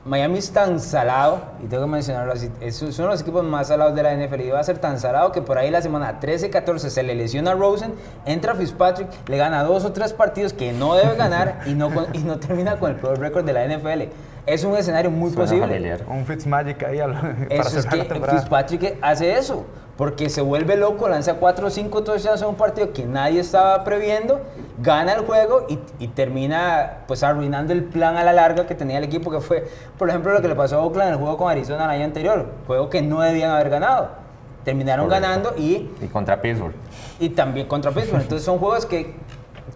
[0.04, 3.68] Miami es tan salado, y tengo que mencionarlo así, es uno de los equipos más
[3.68, 6.20] salados de la NFL y va a ser tan salado que por ahí la semana
[6.20, 10.72] 13-14 se le lesiona a Rosen, entra Fitzpatrick, le gana dos o tres partidos que
[10.72, 14.12] no debe ganar y no, y no termina con el peor récord de la NFL.
[14.48, 15.66] Es un escenario muy Suena posible.
[15.66, 16.00] familiar.
[16.08, 18.38] Un Fitzmagic ahí al, para Eso es que temporada.
[18.38, 22.92] Fitzpatrick hace eso, porque se vuelve loco, lanza 4 o 5 touchdowns en un partido
[22.92, 24.40] que nadie estaba previendo,
[24.80, 28.96] gana el juego y, y, termina pues arruinando el plan a la larga que tenía
[28.98, 31.36] el equipo, que fue, por ejemplo, lo que le pasó a Oakland en el juego
[31.36, 34.08] con Arizona el año anterior, juego que no debían haber ganado.
[34.64, 35.28] Terminaron Correcto.
[35.28, 36.74] ganando y, Y contra Pittsburgh.
[37.20, 38.22] y también contra Pittsburgh.
[38.22, 39.14] Entonces son juegos que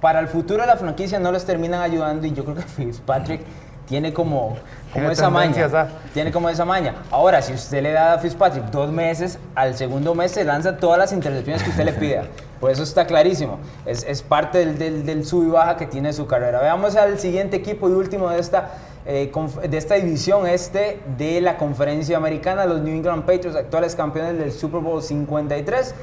[0.01, 3.41] para el futuro de la franquicia no les terminan ayudando y yo creo que Fitzpatrick
[3.93, 4.57] tiene como,
[5.13, 5.53] esa maña.
[5.53, 6.95] tendencias a- Tiene como esa maña.
[7.11, 10.99] Ahora, si usted le da a Fitzpatrick dos meses, al segundo mes se lanza todas
[10.99, 12.25] las intercepciones que usted le pida.
[12.59, 13.59] Por eso está clarísimo.
[13.85, 16.61] Es, es parte del, del, del sub y baja que tiene su carrera.
[16.61, 18.71] Veamos al siguiente equipo y último de esta,
[19.05, 19.31] eh,
[19.69, 24.53] de esta división este de la conferencia americana, los New England Patriots, actuales campeones del
[24.53, 25.95] Super Bowl 53.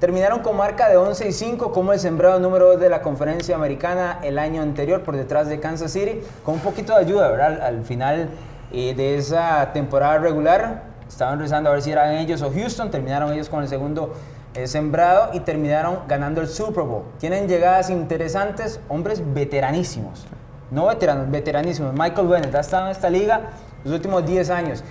[0.00, 3.54] Terminaron con marca de 11 y 5 como el sembrado número 2 de la conferencia
[3.54, 7.62] americana el año anterior por detrás de Kansas City, con un poquito de ayuda, ¿verdad?
[7.62, 8.28] Al, al final
[8.72, 13.32] eh, de esa temporada regular estaban rezando a ver si eran ellos o Houston, terminaron
[13.32, 14.12] ellos con el segundo
[14.54, 17.04] eh, sembrado y terminaron ganando el Super Bowl.
[17.18, 20.26] Tienen llegadas interesantes, hombres veteranísimos,
[20.72, 21.92] no veteranos, veteranísimos.
[21.92, 23.42] Michael Bennett ha estado en esta liga
[23.84, 24.84] los últimos 10 años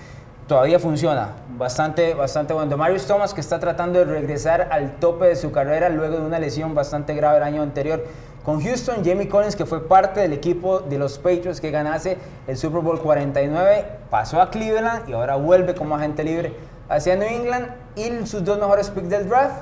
[0.47, 1.29] todavía funciona.
[1.57, 2.75] Bastante, bastante bueno.
[2.77, 6.39] Marius Thomas, que está tratando de regresar al tope de su carrera luego de una
[6.39, 8.03] lesión bastante grave el año anterior.
[8.43, 12.57] Con Houston, Jamie Collins, que fue parte del equipo de los Patriots que ganase el
[12.57, 16.53] Super Bowl 49, pasó a Cleveland y ahora vuelve como agente libre
[16.89, 17.67] hacia New England.
[17.95, 19.61] Y sus dos mejores picks del draft,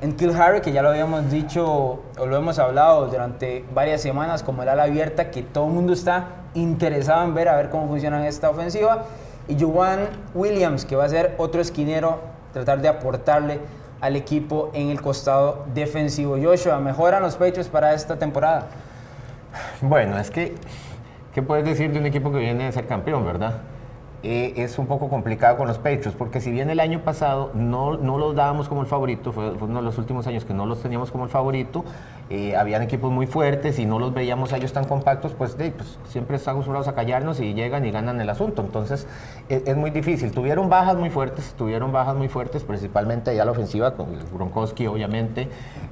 [0.00, 1.64] en Kill Harry, que ya lo habíamos dicho
[2.18, 5.92] o lo hemos hablado durante varias semanas, como el ala abierta, que todo el mundo
[5.92, 9.06] está interesado en ver a ver cómo funciona esta ofensiva
[9.48, 12.20] y Juwan Williams, que va a ser otro esquinero,
[12.52, 13.60] tratar de aportarle
[14.00, 16.36] al equipo en el costado defensivo.
[16.42, 18.68] Joshua, ¿mejoran los Patriots para esta temporada?
[19.80, 20.54] Bueno, es que,
[21.34, 23.60] ¿qué puedes decir de un equipo que viene de ser campeón, verdad?
[24.22, 27.96] Eh, es un poco complicado con los Patriots, porque si bien el año pasado no,
[27.96, 30.82] no los dábamos como el favorito, fue, uno de los últimos años que no los
[30.82, 31.86] teníamos como el favorito,
[32.28, 35.98] eh, habían equipos muy fuertes y no los veíamos a ellos tan compactos, pues, pues
[36.06, 38.60] siempre están acostumbrados a callarnos y llegan y ganan el asunto.
[38.60, 39.06] Entonces
[39.48, 40.32] es, es, muy difícil.
[40.32, 45.48] Tuvieron bajas muy fuertes, tuvieron bajas muy fuertes, principalmente ya la ofensiva, con Gronkowski obviamente,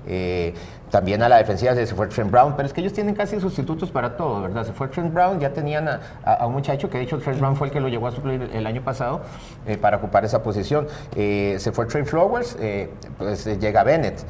[0.06, 0.52] eh,
[0.90, 3.90] también a la defensiva se fue Trent Brown, pero es que ellos tienen casi sustitutos
[3.90, 4.64] para todo, ¿verdad?
[4.64, 7.68] Se fue Trent Brown, ya tenían a, un muchacho que de hecho Trent Brown fue
[7.68, 9.20] el que lo llevó a suplir el año pasado
[9.66, 10.86] eh, para ocupar esa posición.
[11.14, 14.24] Eh, se fue Trey Flowers, eh, pues llega Bennett.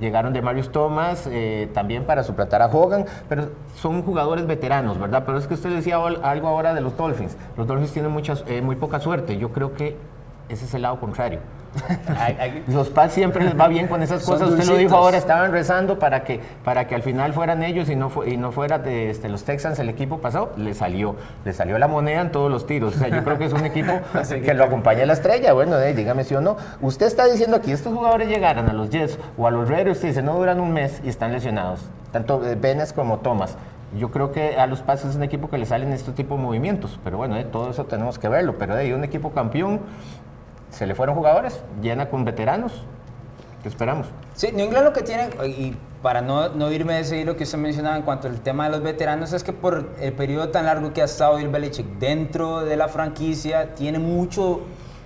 [0.00, 5.22] Llegaron de Marius Thomas eh, también para suplantar a Hogan, pero son jugadores veteranos, ¿verdad?
[5.24, 7.36] Pero es que usted decía algo ahora de los Dolphins.
[7.56, 9.38] Los Dolphins tienen muchas, eh, muy poca suerte.
[9.38, 9.96] Yo creo que
[10.48, 11.38] ese es el lado contrario.
[12.68, 14.50] Los Pats siempre les va bien con esas cosas.
[14.50, 17.96] Usted lo dijo ahora, estaban rezando para que, para que al final fueran ellos y
[17.96, 20.52] no, y no fuera de este, los Texans el equipo pasado.
[20.56, 22.96] Le salió, le salió la moneda en todos los tiros.
[22.96, 23.92] O sea, yo creo que es un equipo
[24.44, 25.52] que lo acompaña la estrella.
[25.52, 26.56] Bueno, eh, dígame si o no.
[26.80, 30.08] Usted está diciendo que estos jugadores llegaran a los Jets o a los Raiders, usted
[30.08, 31.80] dice, no duran un mes y están lesionados.
[32.12, 33.56] Tanto Benes eh, como Thomas.
[33.98, 36.42] Yo creo que a los Pats es un equipo que le salen este tipo de
[36.42, 38.56] movimientos, pero bueno, eh, todo eso tenemos que verlo.
[38.58, 39.80] Pero hay un equipo campeón
[40.74, 42.84] se le fueron jugadores, llena con veteranos.
[43.62, 44.08] ¿Qué esperamos?
[44.34, 47.44] Sí, New England lo que tiene, y para no, no irme de seguir lo que
[47.44, 50.66] usted mencionaba en cuanto al tema de los veteranos, es que por el periodo tan
[50.66, 54.62] largo que ha estado Bill Belichick dentro de la franquicia, tiene mucho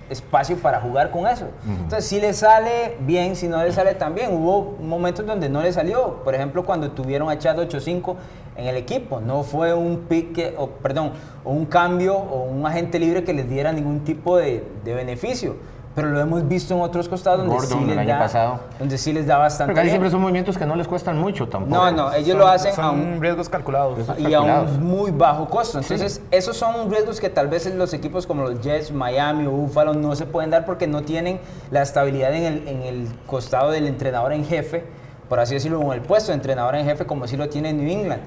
[0.09, 1.45] espacio para jugar con eso.
[1.67, 4.33] Entonces, si le sale bien, si no le sale tan bien.
[4.33, 6.23] Hubo momentos donde no le salió.
[6.23, 8.15] Por ejemplo, cuando tuvieron a Chad 8-5
[8.55, 9.21] en el equipo.
[9.21, 11.11] No fue un pique, o, perdón,
[11.43, 15.55] o un cambio o un agente libre que les diera ningún tipo de, de beneficio
[15.99, 19.37] pero lo hemos visto en otros costados donde, sí, les da, donde sí les da
[19.37, 19.73] bastante.
[19.73, 21.75] Porque siempre son movimientos que no les cuestan mucho tampoco.
[21.75, 23.99] No, no, ellos lo hacen son a un, riesgos calculados.
[24.17, 25.79] Y a un muy bajo costo.
[25.79, 29.93] Entonces, esos son riesgos que tal vez los equipos como los Jets, Miami o Buffalo
[29.93, 33.85] no se pueden dar porque no tienen la estabilidad en el, en el costado del
[33.85, 34.85] entrenador en jefe,
[35.27, 37.89] por así decirlo, en el puesto de entrenador en jefe como si lo tiene New
[37.89, 38.21] England.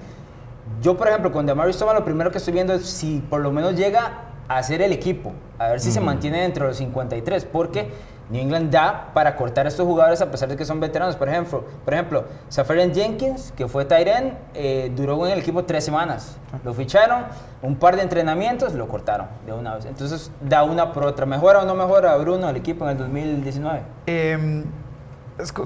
[0.82, 3.50] Yo, por ejemplo, con Demario Thomas lo primero que estoy viendo es si por lo
[3.50, 7.90] menos llega hacer el equipo, a ver si se mantiene dentro de los 53, porque
[8.30, 11.16] New England da para cortar a estos jugadores a pesar de que son veteranos.
[11.16, 15.84] Por ejemplo, por ejemplo Safarian Jenkins, que fue Tyren, eh, duró en el equipo tres
[15.84, 16.38] semanas.
[16.64, 17.24] Lo ficharon,
[17.60, 19.84] un par de entrenamientos, lo cortaron de una vez.
[19.84, 21.26] Entonces, da una por otra.
[21.26, 23.82] ¿Mejora o no mejora Bruno el equipo en el 2019?
[24.06, 24.64] Eh,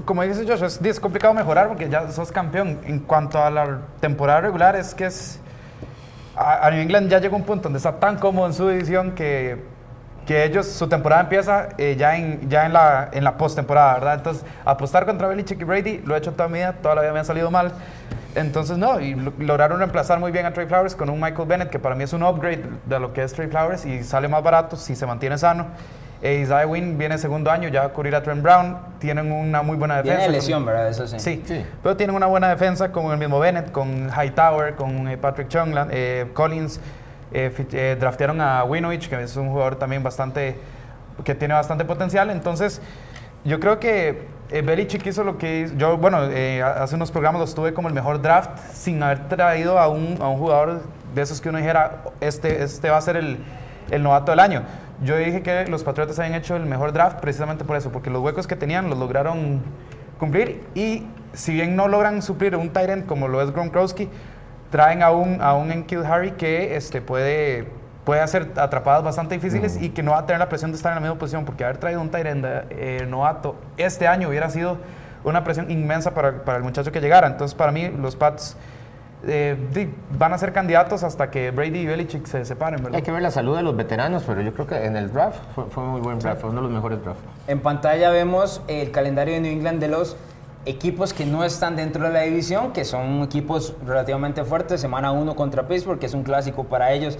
[0.05, 2.79] como dice Joshua, es, complicado mejorar porque ya sos campeón.
[2.85, 5.39] En cuanto a la temporada regular, es que es.
[6.37, 9.63] A, New England ya llegó un punto donde está tan cómodo en su división que,
[10.27, 14.15] que ellos, su temporada empieza eh, ya, en, ya en la, en la postemporada, ¿verdad?
[14.15, 17.13] Entonces, apostar contra Belichick y Brady lo he hecho toda mi vida, toda la vida
[17.13, 17.71] me ha salido mal.
[18.35, 21.79] Entonces, no, y lograron reemplazar muy bien a Trey Flowers con un Michael Bennett, que
[21.79, 24.75] para mí es un upgrade de lo que es Trey Flowers y sale más barato
[24.75, 25.65] si se mantiene sano.
[26.21, 28.77] Eh, Isaiah Wynn viene segundo año, ya va a cubrir a Trent Brown.
[28.99, 30.17] Tienen una muy buena defensa.
[30.17, 30.89] Tiene lesión, ¿verdad?
[30.89, 31.19] Eso sí.
[31.19, 31.65] sí.
[31.83, 35.91] Pero tienen una buena defensa con el mismo Bennett, con Hightower, con eh, Patrick Chungland,
[35.93, 36.79] eh, Collins.
[37.31, 40.55] Eh, draftearon a Winovich, que es un jugador también bastante.
[41.23, 42.29] que tiene bastante potencial.
[42.31, 42.81] Entonces,
[43.43, 46.19] yo creo que Belichick hizo lo que Yo, bueno,
[46.63, 50.29] hace unos programas lo estuve como el mejor draft sin haber traído a un, a
[50.29, 50.81] un jugador
[51.13, 53.37] de esos que uno dijera, este, este va a ser el,
[53.91, 54.63] el novato del año.
[55.03, 58.21] Yo dije que los Patriotas habían hecho el mejor draft precisamente por eso, porque los
[58.21, 59.61] huecos que tenían los lograron
[60.17, 64.09] cumplir y si bien no logran suplir un Tyrant como lo es Gronkowski,
[64.71, 67.67] traen a un, a un Enkil Harry que este, puede,
[68.05, 70.91] puede hacer atrapadas bastante difíciles y que no va a tener la presión de estar
[70.91, 74.77] en la misma posición, porque haber traído un Tyrant eh, novato este año hubiera sido
[75.23, 77.27] una presión inmensa para, para el muchacho que llegara.
[77.27, 78.57] Entonces, para mí, los Pats
[79.25, 82.97] eh, van a ser candidatos hasta que Brady y Belichick se separen, ¿verdad?
[82.97, 85.39] Hay que ver la salud de los veteranos, pero yo creo que en el draft
[85.55, 87.23] fue, fue muy buen draft, fue uno de los mejores drafts.
[87.47, 90.17] En pantalla vemos el calendario de New England de los
[90.67, 94.81] equipos que no están dentro de la división, que son equipos relativamente fuertes.
[94.81, 97.17] Semana 1 contra Pittsburgh, que es un clásico para ellos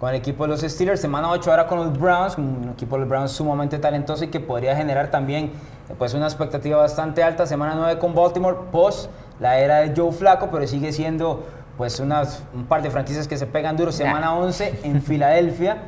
[0.00, 1.00] con el equipo de los Steelers.
[1.00, 4.40] Semana 8 ahora con los Browns, un equipo de los Browns sumamente talentoso y que
[4.40, 5.52] podría generar también
[5.98, 7.46] pues, una expectativa bastante alta.
[7.46, 11.46] Semana 9 con Baltimore, post la era de Joe Flaco, pero sigue siendo
[11.76, 13.92] pues unas, un par de franquicias que se pegan duro.
[13.92, 15.78] Semana 11 en Filadelfia,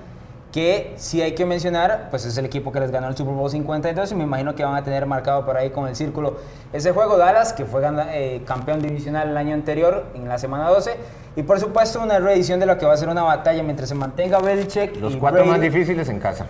[0.53, 3.51] que si hay que mencionar, pues es el equipo que les ganó el Super Bowl
[3.51, 6.37] 52 y me imagino que van a tener marcado por ahí con el círculo
[6.73, 7.17] ese juego.
[7.17, 10.97] Dallas, que fue eh, campeón divisional el año anterior, en la semana 12.
[11.37, 13.95] Y por supuesto una reedición de lo que va a ser una batalla mientras se
[13.95, 14.97] mantenga Belichick.
[15.01, 16.47] Los cuatro más difíciles en casa.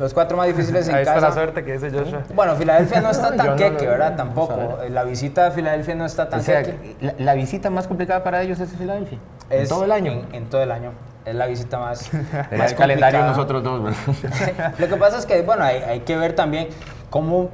[0.00, 1.16] Los cuatro más difíciles en Ahí casa.
[1.18, 2.22] está la suerte que dice Joshua.
[2.34, 4.16] Bueno, Filadelfia no está tan queque, ¿verdad?
[4.16, 4.78] Tampoco.
[4.88, 6.96] La visita a Filadelfia no está tan o sea, queque.
[7.18, 9.18] La, visita más complicada para ellos es Filadelfia.
[9.50, 10.22] en todo el año.
[10.32, 10.92] En, todo el año.
[11.26, 12.10] Es la visita más.
[12.56, 14.74] más el calendario nosotros dos, ¿verdad?
[14.78, 16.68] Lo que pasa es que, bueno, hay, hay que ver también
[17.10, 17.50] cómo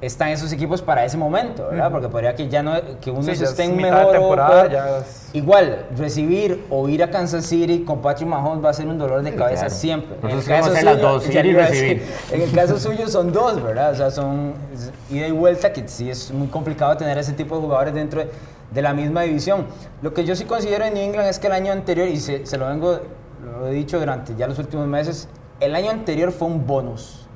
[0.00, 1.90] están esos equipos para ese momento, ¿verdad?
[1.90, 6.64] Porque podría que ya no que uno se esté en mejor temporada, ya igual recibir
[6.70, 9.68] o ir a Kansas City con Patrick Mahomes va a ser un dolor de cabeza
[9.68, 10.16] siempre.
[10.22, 12.02] En el, caso suyo, las dos, ir y recibir.
[12.32, 13.92] en el caso suyo son dos, ¿verdad?
[13.92, 14.54] O sea, son
[15.10, 18.24] ida y vuelta que sí es muy complicado tener ese tipo de jugadores dentro
[18.70, 19.66] de, la misma división.
[20.02, 22.46] Lo que yo sí considero en New England es que el año anterior y se,
[22.46, 23.00] se lo vengo
[23.58, 25.28] lo he dicho durante ya los últimos meses,
[25.60, 27.26] el año anterior fue un bonus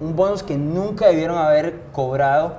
[0.00, 2.54] un bonus que nunca debieron haber cobrado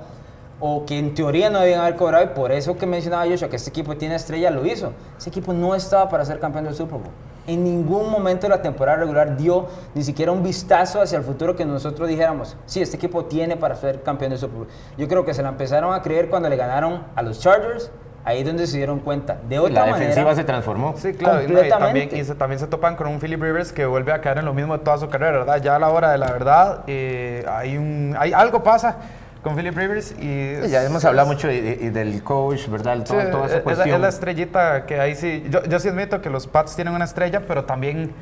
[0.64, 3.56] o que en teoría no debían haber cobrado y por eso que mencionaba Joshua que
[3.56, 4.92] este equipo tiene estrella lo hizo.
[5.18, 7.10] Ese equipo no estaba para ser campeón del Super Bowl.
[7.48, 11.56] En ningún momento de la temporada regular dio ni siquiera un vistazo hacia el futuro
[11.56, 14.68] que nosotros dijéramos, sí, este equipo tiene para ser campeón del Super Bowl.
[14.96, 17.90] Yo creo que se la empezaron a creer cuando le ganaron a los Chargers,
[18.24, 19.38] ahí es donde se dieron cuenta.
[19.48, 20.94] De otra La manera, defensiva se transformó.
[20.96, 22.00] Sí, claro, y, no, y Completamente.
[22.00, 24.44] también, y se, también se topan con un Philip Rivers que vuelve a caer en
[24.44, 25.60] lo mismo de toda su carrera, ¿verdad?
[25.62, 28.96] Ya a la hora de la verdad, eh, hay, un, hay algo pasa
[29.42, 30.54] con Philip Rivers y...
[30.62, 32.98] Sí, Ya hemos hablado mucho de- de- del coach, ¿verdad?
[32.98, 34.00] Sí, Toda, toda es- esa es, la- es cuestión.
[34.02, 35.44] la estrellita que ahí sí.
[35.50, 38.12] Yo, yo sí admito que los Pats tienen una estrella, pero también.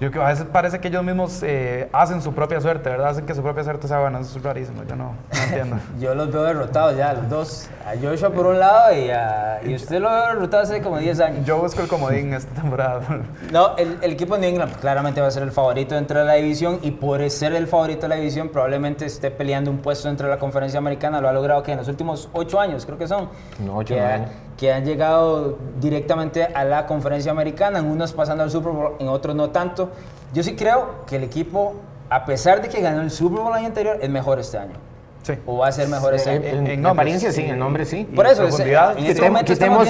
[0.00, 3.10] Yo que a veces parece que ellos mismos eh, hacen su propia suerte, ¿verdad?
[3.10, 4.18] Hacen que su propia suerte sea buena.
[4.18, 4.82] Eso es rarísimo.
[4.82, 5.76] Yo no, no entiendo.
[6.00, 7.68] Yo los veo derrotados ya, los dos.
[7.86, 11.20] A Joshua por un lado y, a, y usted lo veo derrotado hace como 10
[11.20, 11.46] años.
[11.46, 13.02] Yo busco el comodín esta temporada.
[13.52, 16.24] No, el, el equipo de New England claramente va a ser el favorito dentro de
[16.24, 20.08] la división y por ser el favorito de la división probablemente esté peleando un puesto
[20.08, 21.20] dentro de la conferencia americana.
[21.20, 23.28] Lo ha logrado que en los últimos ocho años, creo que son,
[23.64, 24.30] No, ocho, que, nueve ha- años.
[24.56, 29.08] Que han llegado directamente a la conferencia americana, en unos pasando al Super Bowl, en
[29.08, 29.90] otros no tanto.
[30.32, 31.74] Yo sí creo que el equipo,
[32.10, 34.74] a pesar de que ganó el Super Bowl el año anterior, es mejor este año.
[35.22, 35.32] Sí.
[35.46, 36.48] O va a ser mejor este En, año.
[36.58, 37.48] en- en en apariencia sí, sí.
[37.48, 38.04] en nombre sí.
[38.14, 39.42] Por eso, es- en este Quitemos,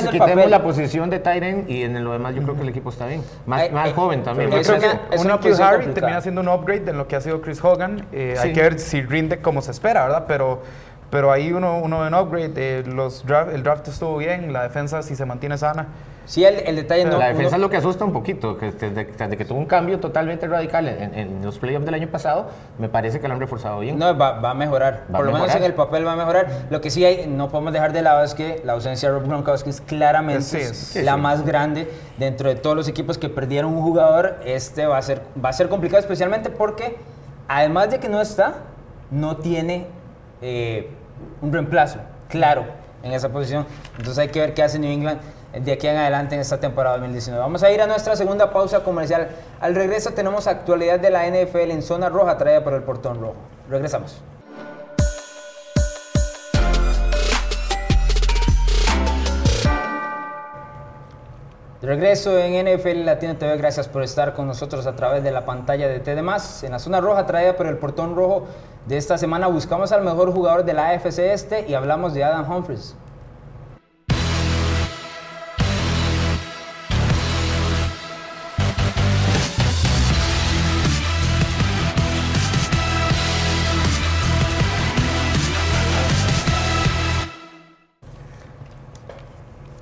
[0.08, 3.06] quitemos, la posición de Tyren y en lo demás yo creo que el equipo está
[3.06, 3.20] bien.
[3.44, 4.48] Más, Ay, más ay, joven también.
[4.52, 7.40] Yo creo que una posición Harry termina siendo un upgrade en lo que ha sido
[7.42, 8.06] Chris Hogan.
[8.12, 8.54] Eh, Hay Sí.
[8.54, 10.24] que ver si rinde como se espera, ¿verdad?
[10.28, 10.62] Pero,
[11.14, 12.52] pero ahí uno, uno ve un upgrade.
[12.56, 15.86] eh, los draft, el draft estuvo bien, la defensa si se mantiene sana.
[16.26, 17.18] Sí, el, el detalle no.
[17.18, 19.66] la defensa uno- es lo que asusta un poquito, que desde, desde que tuvo un
[19.66, 22.46] cambio totalmente radical en, en los playoffs del año pasado,
[22.80, 23.96] me parece que lo han reforzado bien.
[23.96, 25.04] No, va, va a mejorar.
[25.14, 26.48] Va a Por lo menos en el papel va a mejorar.
[26.70, 29.28] Lo que sí hay, no podemos dejar de lado es que la ausencia de Rob
[29.28, 31.20] Gronkowski es claramente Sí, sí, la sí.
[31.20, 34.40] más grande dentro de todos los equipos que perdieron un jugador.
[34.44, 36.96] Este va a ser, va a ser complicado, especialmente porque
[37.46, 38.54] además de que no está,
[39.12, 39.86] no tiene
[40.42, 40.90] eh,
[41.40, 41.98] un reemplazo
[42.28, 42.64] claro
[43.02, 43.66] en esa posición.
[43.98, 45.20] Entonces hay que ver qué hace New England
[45.52, 47.40] de aquí en adelante en esta temporada 2019.
[47.40, 49.28] Vamos a ir a nuestra segunda pausa comercial.
[49.60, 53.36] Al regreso tenemos actualidad de la NFL en zona roja traída por el portón rojo.
[53.68, 54.22] Regresamos.
[61.84, 65.86] Regreso en NFL Latino TV, gracias por estar con nosotros a través de la pantalla
[65.86, 66.18] de TD+.
[66.64, 68.46] En la zona roja traída por el portón rojo
[68.86, 72.50] de esta semana buscamos al mejor jugador de la AFC Este y hablamos de Adam
[72.50, 72.94] Humphries.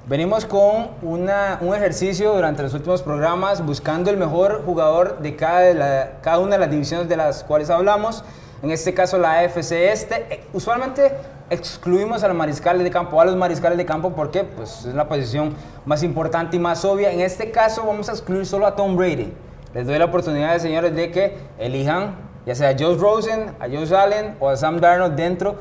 [0.06, 5.60] Venimos con una- un ejercicio durante los últimos programas buscando el mejor jugador de cada,
[5.60, 8.24] de la- cada una de las divisiones de las cuales hablamos.
[8.62, 10.26] En este caso la AFC Este.
[10.30, 11.12] Eh, Usualmente
[11.50, 15.08] excluimos a los mariscales de campo, a los mariscales de campo porque pues, es la
[15.08, 17.12] posición más importante y más obvia.
[17.12, 19.32] En este caso vamos a excluir solo a Tom Brady.
[19.74, 22.14] Les doy la oportunidad, señores, de que elijan
[22.46, 25.56] ya sea a Josh Rosen, a Josh Allen o a Sam Darnold dentro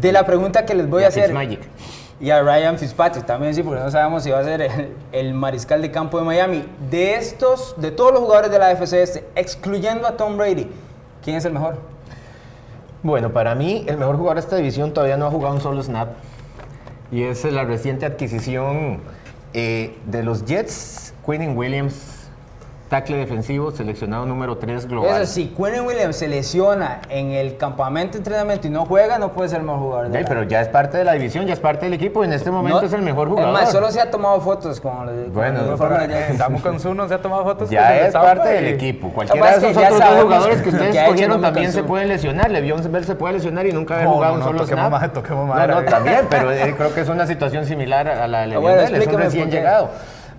[0.00, 1.24] de la pregunta que les voy Y a hacer.
[1.24, 1.60] Fitzmagic.
[2.20, 5.34] Y a Ryan Fitzpatrick también, sí, porque no sabemos si va a ser el, el
[5.34, 6.66] mariscal de campo de Miami.
[6.90, 10.70] De estos, de todos los jugadores de la AFC este, excluyendo a Tom Brady,
[11.24, 11.78] ¿quién es el mejor?
[13.02, 15.82] Bueno, para mí el mejor jugador de esta división todavía no ha jugado un solo
[15.82, 16.10] snap.
[17.10, 19.00] Y es la reciente adquisición
[19.54, 22.19] eh, de los Jets, Quinn Williams,
[22.90, 25.22] tackle defensivo, seleccionado número 3 global.
[25.22, 29.32] Eso sí, Quinn Williams se lesiona en el campamento de entrenamiento y no juega, no
[29.32, 31.46] puede ser el mejor jugador de Ya, la pero ya es parte de la división,
[31.46, 33.54] ya es parte del equipo y en este momento No, es el mejor jugador.
[33.54, 37.14] Es más, solo se ha tomado fotos con, el- con Bueno, el no, eh, se
[37.14, 37.70] ha tomado fotos.
[37.70, 39.08] Ya con es parte del equipo.
[39.10, 42.50] Cualquiera de esos otros dos jugadores que ustedes escogieron también se pueden lesionar.
[42.50, 44.86] Le'Veon Bell se puede lesionar y nunca haber No, jugado no, un no, solo toquemos
[44.86, 45.68] snap.
[45.68, 48.62] no, no, también, pero eh, creo que es una situación similar a la de Le'Veon
[48.62, 48.94] bueno, Bell.
[49.02, 49.90] Es un recién llegado.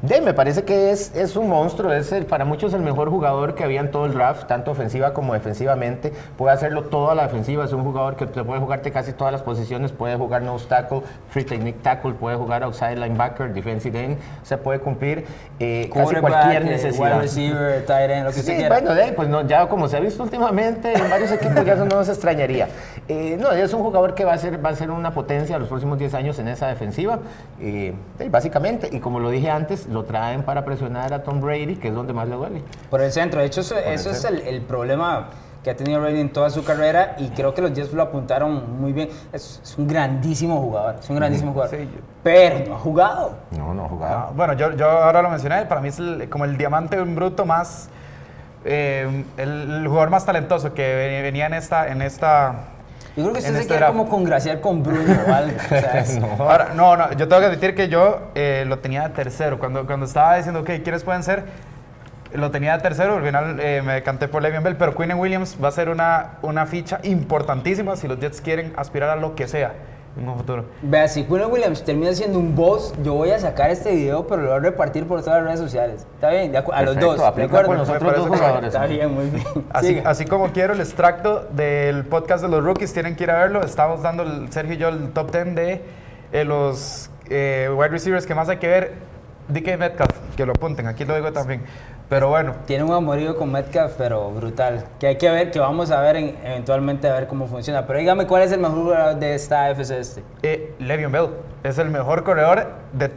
[0.02, 3.54] De, me parece que es, es un monstruo, es el- para muchos el mejor jugador
[3.54, 6.12] que había en todo el draft, tanto ofensiva como defensivamente.
[6.40, 9.92] Puede hacerlo toda la defensiva, es un jugador que puede jugarte casi todas las posiciones,
[9.92, 14.80] puede jugar nose tackle, free technique tackle, puede jugar outside linebacker, defensive end, se puede
[14.80, 15.24] cumplir
[15.60, 17.22] eh, casi cualquier eh, Wide necesidad.
[17.22, 18.70] receiver, tight end, lo que Sí, usted quiera.
[18.80, 21.86] bueno, de pues no, ya como se ha visto últimamente en varios equipos, ya eso
[21.86, 22.70] no nos extrañaría.
[23.14, 25.68] Eh, no, es un jugador que va a ser, va a ser una potencia los
[25.68, 27.20] próximos 10 años en esa defensiva,
[27.60, 27.94] eh,
[28.30, 28.88] básicamente.
[28.90, 32.14] Y como lo dije antes, lo traen para presionar a Tom Brady, que es donde
[32.14, 32.62] más le duele.
[32.90, 33.42] Por el centro.
[33.42, 35.28] De hecho, eso, eso es el, el problema
[35.62, 38.80] que ha tenido Brady en toda su carrera y creo que los Jets lo apuntaron
[38.80, 39.10] muy bien.
[39.34, 41.76] Es, es un grandísimo jugador, es un grandísimo jugador.
[41.78, 43.36] Sí, yo- Pero no ha jugado.
[43.58, 44.18] No, no ha jugado.
[44.18, 47.14] Ah, bueno, yo, yo ahora lo mencioné, para mí es el- como el diamante en
[47.14, 47.90] bruto más,
[48.64, 49.50] eh, el,
[49.82, 52.56] el jugador más talentoso que ve- venía en esta, en esta
[53.16, 55.58] Yo creo que usted se quiere como congraciar con Bruno o algo.
[55.58, 59.04] o sea, es- Ahora, no, no, yo tengo que admitir que yo eh, lo tenía
[59.04, 59.60] de tercero.
[59.60, 61.44] Cuando, cuando estaba diciendo, ok, ¿quiénes pueden ser?
[62.34, 65.58] Lo tenía de tercero, al final eh, me decanté por Le'Veon Bell, pero Quinn Williams
[65.62, 69.50] va a ser una, una ficha importantísima si los Jets quieren aspirar a lo que
[69.50, 69.74] sea
[70.18, 70.66] en un futuro.
[70.82, 74.42] Vea, si Quinn Williams termina siendo un boss, yo voy a sacar este video, pero
[74.42, 76.08] lo voy a repartir por todas las redes sociales.
[76.16, 76.56] ¿Está bien?
[76.56, 77.36] A los Perfecto, dos.
[77.36, 77.68] ¿De acuerdo?
[77.68, 78.68] con los Me otros parece dos jugadores.
[78.68, 79.46] Está bien, muy bien.
[79.72, 83.40] Así, así como quiero el extracto del podcast de los rookies, tienen que ir a
[83.40, 83.64] verlo.
[83.64, 85.82] Estamos dando, el, Sergio y yo, el top 10 de
[86.34, 89.12] eh, los eh, wide receivers que más hay que ver.
[89.48, 91.62] DK Metcalf, que lo apunten, aquí lo digo también.
[92.12, 94.84] Pero bueno, Tiene un amorío con Metcalf, pero brutal.
[95.00, 97.88] Que hay que ver, que vamos a ver en- eventualmente a ver cómo funciona.
[97.88, 100.24] Pero dígame cuál es el mejor jugador de esta AFC este.
[100.44, 101.28] eh, Le'Veon Bell
[101.64, 103.10] es el mejor corredor de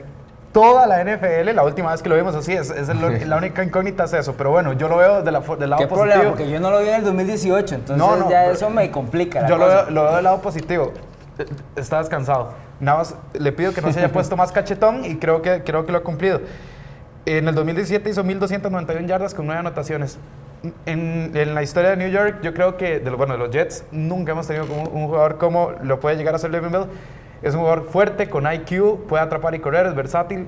[0.52, 1.52] toda la NFL.
[1.56, 4.34] La última vez que lo vimos así, es, es el- la única incógnita es eso.
[4.38, 5.96] Pero bueno, yo lo veo de la, del lado ¿Qué positivo.
[6.12, 6.30] problema?
[6.30, 9.40] Porque yo no lo vi en el 2018, entonces No, no, ya eso me complica
[9.40, 9.82] la Yo lo cosa.
[9.82, 10.92] veo, lo veo del lado positivo.
[11.40, 12.50] Eh, Está descansado.
[12.78, 15.84] Nada más le pido que no se haya puesto más cachetón y creo que, creo
[15.84, 16.40] que lo ha cumplido.
[17.26, 20.18] En el 2017 hizo 1.291 yardas con 9 anotaciones.
[20.86, 23.50] En, en la historia de New York, yo creo que, de, lo- bueno, de los
[23.50, 26.84] Jets, nunca hemos tenido un, un jugador como lo puede llegar a ser Le'Veon Bell.
[27.42, 30.46] Es un jugador fuerte, con IQ, puede atrapar y correr, es versátil.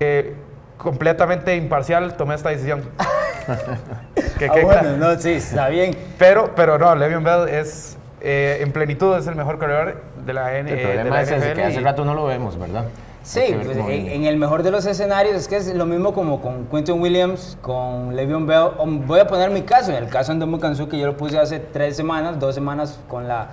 [0.00, 0.34] eh,
[0.78, 2.82] completamente imparcial, tomé esta decisión.
[4.38, 5.96] Que Ah, bueno, no, sí, está bien.
[6.18, 10.58] Pero, pero no, Le'Veon Bell es, eh, en plenitud, es el mejor corredor de la,
[10.58, 12.84] N, El eh, de problema la es NFL que hace rato no lo vemos, ¿verdad?
[13.26, 16.40] Sí, pues, en, en el mejor de los escenarios es que es lo mismo como
[16.40, 18.68] con Quentin Williams, con Le'Veon Bell.
[19.04, 21.58] Voy a poner mi caso, en el caso de Kansu, que yo lo puse hace
[21.58, 23.48] tres semanas, dos semanas con la,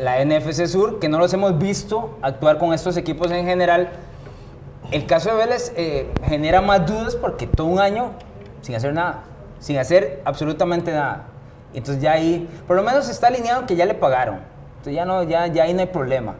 [0.00, 3.90] la NFC Sur, que no los hemos visto actuar con estos equipos en general.
[4.90, 8.10] El caso de Vélez eh, genera más dudas porque todo un año
[8.60, 9.22] sin hacer nada,
[9.60, 11.26] sin hacer absolutamente nada.
[11.74, 14.40] Entonces ya ahí, por lo menos está alineado que ya le pagaron.
[14.78, 16.34] Entonces ya, no, ya, ya ahí no hay problema.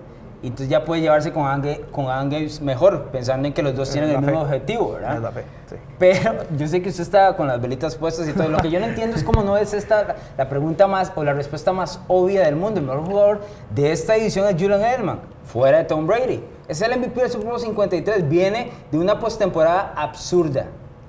[0.47, 3.91] Y entonces ya puede llevarse con Ga- con Gates mejor, pensando en que los dos
[3.91, 5.21] tienen la el mismo objetivo, ¿verdad?
[5.21, 5.75] La fe, sí.
[5.99, 8.49] Pero yo sé que usted está con las velitas puestas y todo.
[8.49, 11.33] Lo que yo no entiendo es cómo no es esta la pregunta más o la
[11.33, 12.79] respuesta más obvia del mundo.
[12.79, 13.41] El mejor jugador
[13.75, 16.45] de esta edición es Julian Edelman, fuera de Tom Brady.
[16.69, 18.29] Es el MVP del Super Bowl 53.
[18.29, 20.67] Viene de una postemporada absurda.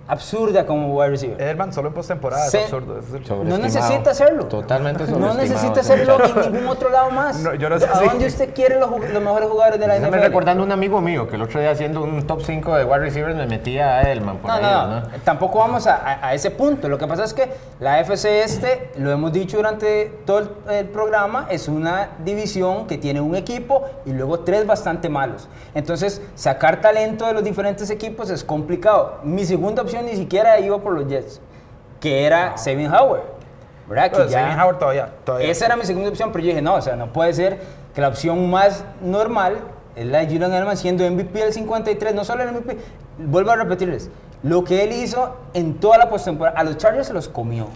[0.07, 1.41] Absurda como wide receiver.
[1.41, 2.57] Edelman solo en postemporada Sí.
[2.57, 2.99] es absurdo.
[2.99, 4.45] es No necesita hacerlo.
[4.45, 7.37] Totalmente No necesita hacerlo en ningún otro lado más.
[7.39, 10.19] No, yo no sé ¿A si- dónde usted quiere los, mejores jugadores de la NFL?
[10.21, 13.35] recordando un amigo mío que el otro día haciendo un top 5 de wide receivers
[13.35, 14.99] me metía a Edelman por No, ahí, no, ¿no?
[15.01, 16.87] no, tampoco vamos a, a- a ese punto.
[16.87, 17.49] Lo que pasa es que
[17.79, 22.97] la FC este, lo hemos dicho durante todo el, el programa, es una división que
[22.97, 25.49] tiene un equipo y luego tres bastante malos.
[25.75, 29.19] Entonces, sacar talento de los diferentes equipos es complicado.
[29.23, 31.41] Mi segunda opción ni siquiera iba por los Jets,
[31.99, 33.21] que era Sabin Howard.
[33.87, 34.11] ¿Verdad?
[34.11, 35.13] Que ya- Howard todavía.
[35.23, 35.49] todavía.
[35.49, 37.59] esa era mi segunda opción, pero yo dije, no, o sea, no puede ser
[37.95, 39.59] que la opción más normal
[39.95, 42.77] es la de Julian Edelman siendo MVP del 53, no solo el MVP,
[43.17, 44.09] vuelvo a repetirles,
[44.43, 47.67] lo que él hizo en toda la postemporada, a los Chargers se los comió,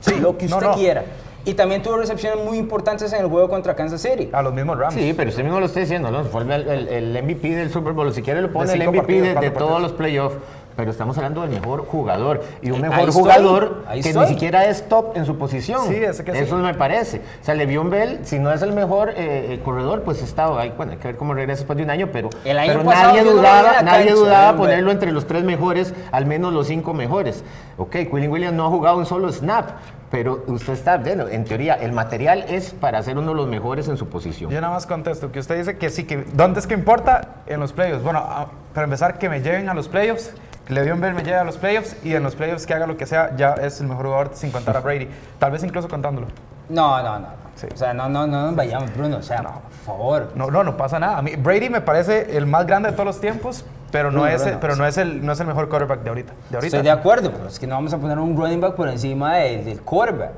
[0.00, 0.74] Sí, lo que no, usted no.
[0.74, 1.04] quiera.
[1.44, 4.30] Y también tuvo recepciones muy importantes en el juego contra Kansas City.
[4.32, 4.94] A los mismos Rams.
[4.94, 6.22] Sí, pero usted mismo lo está diciendo, ¿no?
[6.24, 8.12] Fue el, el- el MVP del Super Bowl.
[8.12, 10.36] Si quiere lo pone el MVP partidos, de, de todos los playoffs.
[10.76, 12.42] Pero estamos hablando del mejor jugador.
[12.62, 14.26] Y un Eh, mejor ahí estoy, jugador ahí que estoy.
[14.26, 15.86] ni siquiera es top en su posición.
[15.86, 16.38] Sí, ese que sí.
[16.38, 17.18] Eso me parece.
[17.40, 19.14] O sea, Le'Veon Bell, si no es el mejor eh,
[19.54, 20.72] eh, corredor, pues está ahí.
[20.76, 22.08] Bueno, hay que ver cómo regresa después de un año.
[22.12, 24.58] Pero, El año pero nadie no dudaba, nadie cancha, dudaba Bell.
[24.60, 27.44] ponerlo entre los tres mejores, al menos los cinco mejores.
[27.76, 29.70] Ok, Quillen Williams no ha jugado un solo snap.
[30.10, 33.88] Pero usted está, bueno, en teoría, el material es para ser uno de los mejores
[33.88, 34.50] en su posición.
[34.50, 37.36] Yo nada más contesto que usted dice que sí, que ¿dónde es que importa?
[37.46, 38.02] En los playoffs.
[38.04, 40.32] Bueno, a- para empezar, que me lleven a los playoffs,
[40.68, 43.06] Le'Veon Bell me lleve a los playoffs y en los playoffs que haga lo que
[43.06, 45.08] sea, ya es el mejor jugador sin contar a Brady.
[45.38, 46.28] Tal vez incluso contándolo.
[46.68, 47.18] No, no, no.
[47.20, 47.42] no.
[47.56, 47.66] Sí.
[47.72, 49.18] O sea, no, no, no nos vayamos, Bruno.
[49.18, 50.30] O sea, por favor.
[50.34, 51.18] No, no, no pasa nada.
[51.18, 54.26] A mí, Brady me parece el más grande de todos los tiempos, pero no, No,
[54.26, 54.60] es, no, el, no.
[54.60, 56.32] pero no es el, no es el mejor quarterback de ahorita.
[56.48, 56.76] De ahorita.
[56.78, 59.34] Estoy de acuerdo, pero es que no vamos a poner un running back por encima
[59.36, 60.30] del, del quarterback.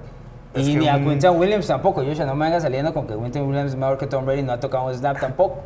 [0.54, 2.02] Es y ni a un- Quinton Williams tampoco.
[2.02, 4.42] Yo ya no me venga saliendo con que Quinton Williams es mejor que Tom Brady,
[4.42, 5.60] no ha tocado un snap tampoco.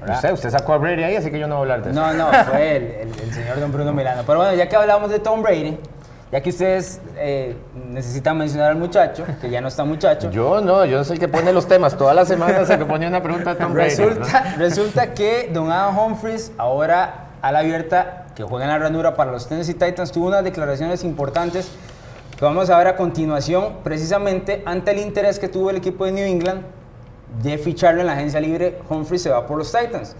[0.00, 0.16] ¿Verdad?
[0.16, 2.00] Usted, usted sacó a Brady ahí, así que yo no voy a hablar de eso.
[2.00, 4.22] No, no, fue el, el- el señor Don Bruno Milano.
[4.26, 5.78] Pero bueno, ya que hablamos de Tom Brady,
[6.32, 7.56] ya que ustedes eh,
[7.88, 11.28] necesitan mencionar al muchacho, que ya no está muchacho, Yo no, yo soy el que
[11.28, 11.96] pone los temas.
[11.96, 13.96] Todas las semanas se me pone una pregunta de Tom Brady.
[13.96, 14.04] ¿no?
[14.10, 19.16] Resulta, resulta que Don Adam Humphries, ahora a la abierta, que juega en la ranura
[19.16, 21.68] para los Tennessee Titans, tuvo unas declaraciones importantes
[22.38, 26.12] que vamos a ver a continuación, precisamente ante el interés que tuvo el equipo de
[26.12, 26.62] New England
[27.42, 30.16] de ficharlo en la agencia libre, Humphries se va por los Titans.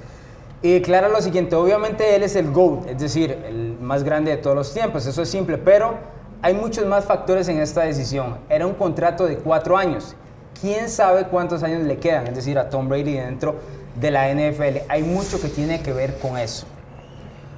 [0.62, 4.36] Y declara lo siguiente, obviamente él es el GOAT, es decir, el más grande de
[4.36, 5.94] todos los tiempos, eso es simple, pero
[6.42, 8.38] hay muchos más factores en esta decisión.
[8.48, 10.14] Era un contrato de cuatro años,
[10.60, 13.56] quién sabe cuántos años le quedan, es decir, a Tom Brady dentro
[13.94, 14.82] de la NFL.
[14.88, 16.66] Hay mucho que tiene que ver con eso.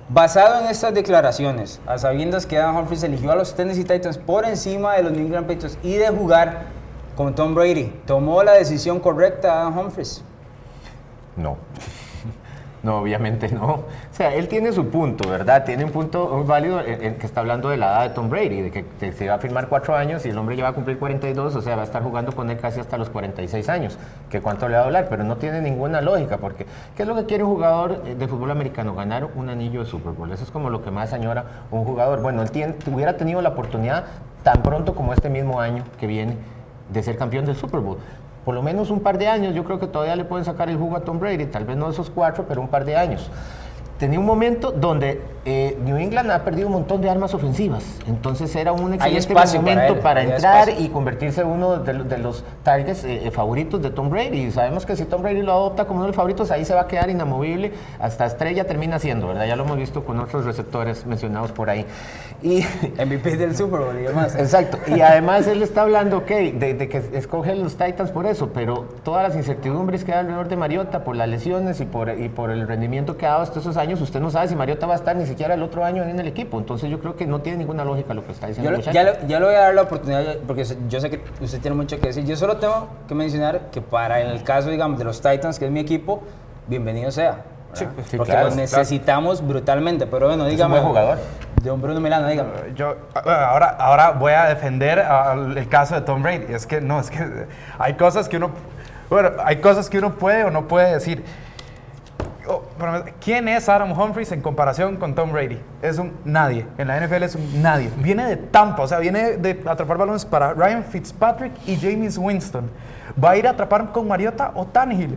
[0.08, 4.44] Basado en estas declaraciones, a sabiendas que Adam Humphries eligió a los Tennessee Titans por
[4.44, 6.66] encima de los New England Patriots y de jugar
[7.22, 10.24] con Tom Brady, ¿tomó la decisión correcta Adam Humphries?
[11.36, 11.56] No.
[12.82, 13.64] No, obviamente no.
[13.74, 15.64] O sea, él tiene su punto, ¿verdad?
[15.64, 18.60] Tiene un punto válido en, en que está hablando de la edad de Tom Brady,
[18.60, 20.98] de que se va a firmar cuatro años y el hombre ya va a cumplir
[20.98, 24.00] 42, o sea, va a estar jugando con él casi hasta los 46 años.
[24.28, 26.66] Que cuánto le va a hablar, pero no tiene ninguna lógica, porque
[26.96, 28.96] ¿qué es lo que quiere un jugador eh, de fútbol americano?
[28.96, 30.32] Ganar un anillo de Super Bowl.
[30.32, 32.20] Eso es como lo que más añora un jugador.
[32.20, 34.06] Bueno, él hubiera tenido la oportunidad
[34.42, 36.36] tan pronto como este mismo año que viene
[36.90, 37.98] de ser campeón del Super Bowl.
[38.44, 40.76] Por lo menos un par de años, yo creo que todavía le pueden sacar el
[40.76, 43.30] jugo a Tom Brady, tal vez no esos cuatro, pero un par de años.
[43.98, 48.54] Tenía un momento donde eh, New England ha perdido un montón de armas ofensivas, entonces
[48.54, 50.86] era un excelente para momento para, entrar espacio.
[50.86, 54.38] y convertirse en uno de, los- de los targets eh, eh, favoritos de Tom Brady.
[54.46, 56.74] Y sabemos que si Tom Brady lo adopta como uno de los favoritos, ahí se
[56.74, 59.46] va a quedar inamovible, hasta estrella termina siendo, ¿verdad?
[59.46, 61.86] Ya lo hemos visto con otros receptores mencionados por ahí.
[62.42, 62.60] Y
[63.04, 64.36] MVP del Super Bowl y demás.
[64.36, 64.78] Exacto.
[64.94, 68.86] Y además él está hablando, ok, de, de que escoge los Titans por eso, pero
[69.02, 72.50] todas las incertidumbres que hay alrededor de Mariota por las lesiones y por, y por
[72.50, 74.96] el rendimiento que ha dado estos esos años, usted no sabe si Mariota va a
[74.96, 76.58] estar ni siquiera el otro año en el equipo.
[76.58, 78.94] Entonces yo creo que no tiene ninguna lógica lo que está diciendo Yo el muchacho.
[78.94, 81.76] ya, le, ya le voy a dar la oportunidad, porque yo sé que usted tiene
[81.76, 82.24] mucho que decir.
[82.24, 85.66] Yo solo tengo que mencionar que para en el caso, digamos, de los Titans, que
[85.66, 86.22] es mi equipo,
[86.68, 87.44] bienvenido sea.
[87.72, 87.92] ¿verdad?
[88.04, 90.06] sí, porque claro, lo necesitamos brutalmente.
[90.06, 90.74] Pero bueno, un dígame.
[90.74, 91.18] buen jugador.
[91.62, 92.50] De un Bruno Milano, dígame.
[92.74, 96.52] Yo ah, ahora, ahora voy a defender al- el caso de Tom Brady.
[96.52, 97.24] Es que no, es que
[97.78, 98.50] hay cosas que uno,
[99.08, 101.24] bueno, hay cosas que uno puede o no puede decir.
[102.48, 102.62] Oh,
[103.20, 105.60] ¿Quién es Adam Humphries en comparación con Tom Brady?
[105.80, 106.66] Es un nadie.
[106.76, 107.90] En la NFL es un nadie.
[107.98, 112.68] Viene de Tampa, o sea, viene de atrapar balones para Ryan Fitzpatrick y James Winston.
[113.22, 115.16] Va a ir a atrapar con Mariota o Tannehill.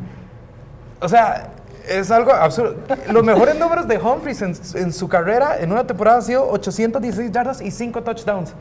[1.02, 1.50] O sea,
[1.88, 2.76] es algo absurdo.
[3.12, 7.32] Los mejores números de Humphries en, en su carrera en una temporada han sido 816
[7.32, 8.54] yardas y 5 touchdowns.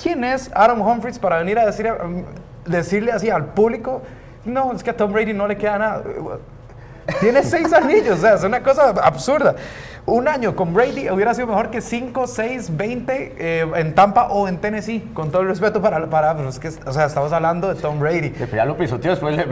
[0.00, 2.22] ¿Quién es Adam Humphries para venir a decir, um,
[2.64, 4.02] decirle así al público?
[4.44, 6.02] No, es que a Tom Brady no le queda nada.
[7.20, 9.54] Tiene seis anillos, o sea, es una cosa absurda.
[10.06, 14.48] Un año con Brady hubiera sido mejor que 5, 6, 20 eh, en Tampa o
[14.48, 17.68] en Tennessee, con todo el respeto para, para pero es que, o sea, estamos hablando
[17.68, 18.32] de Tom Brady.
[18.54, 19.44] Ya lo pisoteó después de.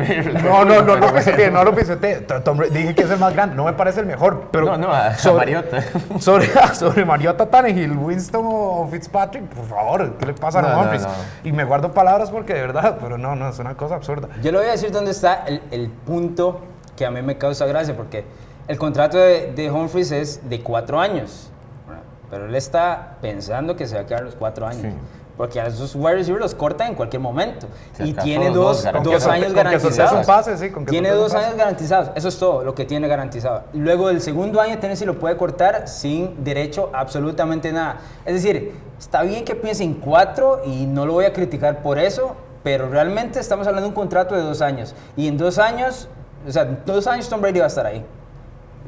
[0.42, 2.20] No, no, no, no pisoteé, no lo pisoteé.
[2.22, 4.64] Tom Brady- dije que es el más grande, no me parece el mejor, pero...
[4.64, 5.82] No, no, a- a Mariota.
[6.20, 11.02] Sobre, sobre Mariota Tannehill, Winston o Fitzpatrick, por favor, ¿qué le pasa a no, Humphries?
[11.02, 11.10] no.
[11.44, 14.28] Y me guardo palabras porque de verdad, pero no, no, es una cosa absurda.
[14.42, 16.62] Yo le voy a decir dónde está el, el punto
[16.96, 18.24] que a mí me causa gracia, porque
[18.68, 21.50] el contrato de, de Humphries es de cuatro años,
[21.86, 22.02] ¿verdad?
[22.30, 24.82] pero él está pensando que se va a quedar los cuatro años.
[24.82, 24.98] Sí.
[25.36, 27.66] Porque a esos wide receivers los corta en cualquier momento.
[27.92, 29.94] Si y tiene dos, dos, años garantizados.
[29.94, 31.44] soltes un pase, sí, con que tiene dos pase.
[31.44, 32.10] años garantizados.
[32.14, 33.64] Eso es todo lo que tiene garantizado.
[33.74, 37.98] Luego el segundo año Tennessee lo puede cortar sin derecho a absolutamente nada.
[38.24, 41.98] Es decir, está bien que piense en cuatro y no lo voy a criticar por
[41.98, 44.94] eso, pero realmente estamos hablando de un contrato de dos años.
[45.16, 46.08] Y en dos años,
[46.46, 48.04] o sea, en dos años Tom Brady va a estar ahí.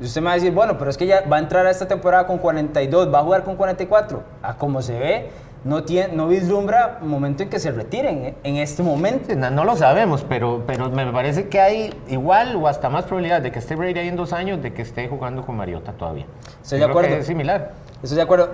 [0.00, 1.70] Y usted me va a decir, bueno, pero es que ya va a entrar a
[1.70, 4.22] esta temporada con 42, va a jugar con 44.
[4.42, 5.30] A como se ve,
[5.64, 8.34] no, tiene, no vislumbra momento en que se retiren ¿eh?
[8.44, 9.34] en este momento.
[9.34, 13.42] No, no lo sabemos, pero, pero me parece que hay igual o hasta más probabilidad
[13.42, 16.26] de que esté Brady ahí en dos años de que esté jugando con Mariota todavía.
[16.62, 17.20] Estoy Yo de creo que acuerdo.
[17.20, 17.72] Es similar.
[18.02, 18.50] Estoy de acuerdo.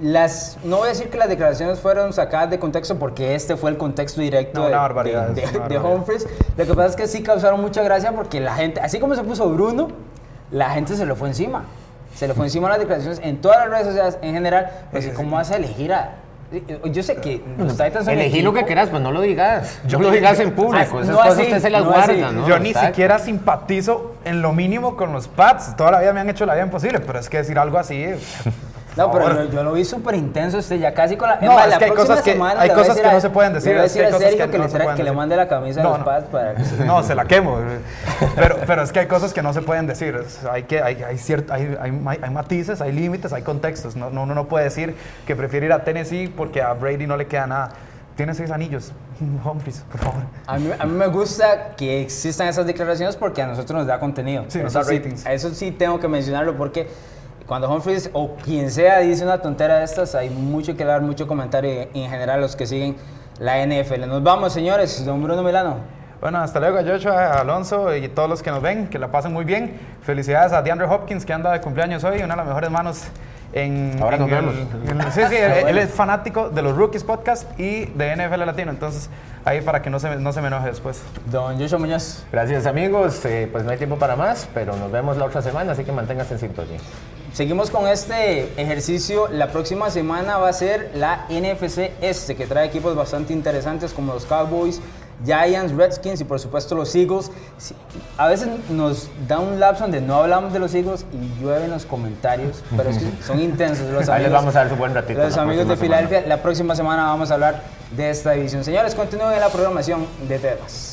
[0.00, 3.70] Las, no voy a decir que las declaraciones fueron sacadas de contexto porque este fue
[3.70, 5.78] el contexto directo No, de, barbaridad, de- de- de.
[5.78, 6.26] Humphries.
[6.56, 9.24] Lo que pasa es que sí causaron mucha gracia porque la gente, así como se
[9.24, 9.88] puso Bruno,
[10.52, 11.64] la gente se le fue encima.
[12.14, 14.70] Se le fue encima las declaraciones en todas las redes sociales en general.
[14.92, 16.12] Pues, ¿Cómo vas a elegir a.?
[16.84, 19.80] Yo sé que los Titans son Elegí lo que quieras, pues no lo digas.
[19.86, 20.96] Yo lo digas en público.
[20.98, 22.12] Ah, Esas no cosas así, usted se las no así.
[22.14, 22.48] guarda, ¿no?
[22.48, 25.76] Yo ni siquiera simpatizo en lo mínimo con los Pats.
[25.76, 28.06] Toda la vida me han hecho la vida imposible, pero es que decir algo así.
[28.98, 31.36] No, pero yo, yo lo vi súper intenso usted ya casi con la.
[31.40, 33.30] No, es que hay próxima cosas que- semana hay a cosas que a- no se
[33.30, 35.02] pueden decir, Le voy a es que decir a Sergio que que, no le, que
[35.04, 36.30] le mande la camisa No, de los no.
[36.30, 37.58] Para que No, se la quemo.
[38.34, 40.18] Pero, pero es que hay cosas que no se pueden decir.
[40.50, 43.96] Hay, que, hay, hay, ciert- hay, hay- hay matices, hay límites, hay contextos.
[43.96, 44.94] No, no, uno no puede decir
[45.26, 47.70] que prefiere ir a Tennessee porque a Brady no le queda nada.
[48.16, 48.92] Tiene seis anillos.
[49.44, 50.22] Humphries, por favor.
[50.46, 54.00] A mí, a mí me gusta que existan esas declaraciones porque a nosotros nos da
[54.00, 54.44] contenido.
[54.48, 55.24] Sí, nos da sí, ratings.
[55.26, 56.88] eso sí tengo que mencionarlo porque
[57.48, 61.26] cuando Humphries o quien sea dice una tontera de estas, hay mucho que dar, mucho
[61.26, 62.96] comentario y en general los que siguen
[63.40, 64.06] la NFL.
[64.06, 65.04] Nos vamos, señores.
[65.04, 65.76] Don Bruno Milano.
[66.20, 69.32] Bueno, hasta luego, Joshua, a Alonso y todos los que nos ven, que la pasen
[69.32, 69.78] muy bien.
[70.02, 73.04] Felicidades a DeAndre Hopkins, que anda de cumpleaños hoy, una de las mejores manos
[73.52, 73.96] en...
[74.02, 74.54] Ahora en nos el- vemos.
[74.90, 78.44] en el- sí, sí, él, él es fanático de los Rookies Podcast y de NFL
[78.44, 79.08] Latino, entonces
[79.44, 81.00] ahí para que no se, no se me enoje después.
[81.30, 82.24] Don Joshua Muñoz.
[82.32, 85.70] Gracias amigos, Eh, pues no hay tiempo para más, pero nos vemos la otra semana,
[85.72, 86.80] así que manténganse en sintonía.
[87.32, 89.28] Seguimos con este ejercicio.
[89.28, 94.14] La próxima semana va a ser la NFC Este, que trae equipos bastante interesantes como
[94.14, 94.80] los Cowboys,
[95.24, 97.30] Giants, Redskins y por supuesto los Eagles.
[98.16, 101.84] A veces nos da un lapso donde no hablamos de los Eagles y llueven los
[101.84, 104.08] comentarios, pero es que son intensos los amigos.
[104.08, 105.20] Ahí les vamos a dar su buen ratito.
[105.20, 105.76] Los amigos de.
[105.76, 107.62] Filadelfia, la próxima semana vamos a hablar
[107.96, 108.64] de esta división.
[108.64, 110.87] Señores, continúen en la programación de temas.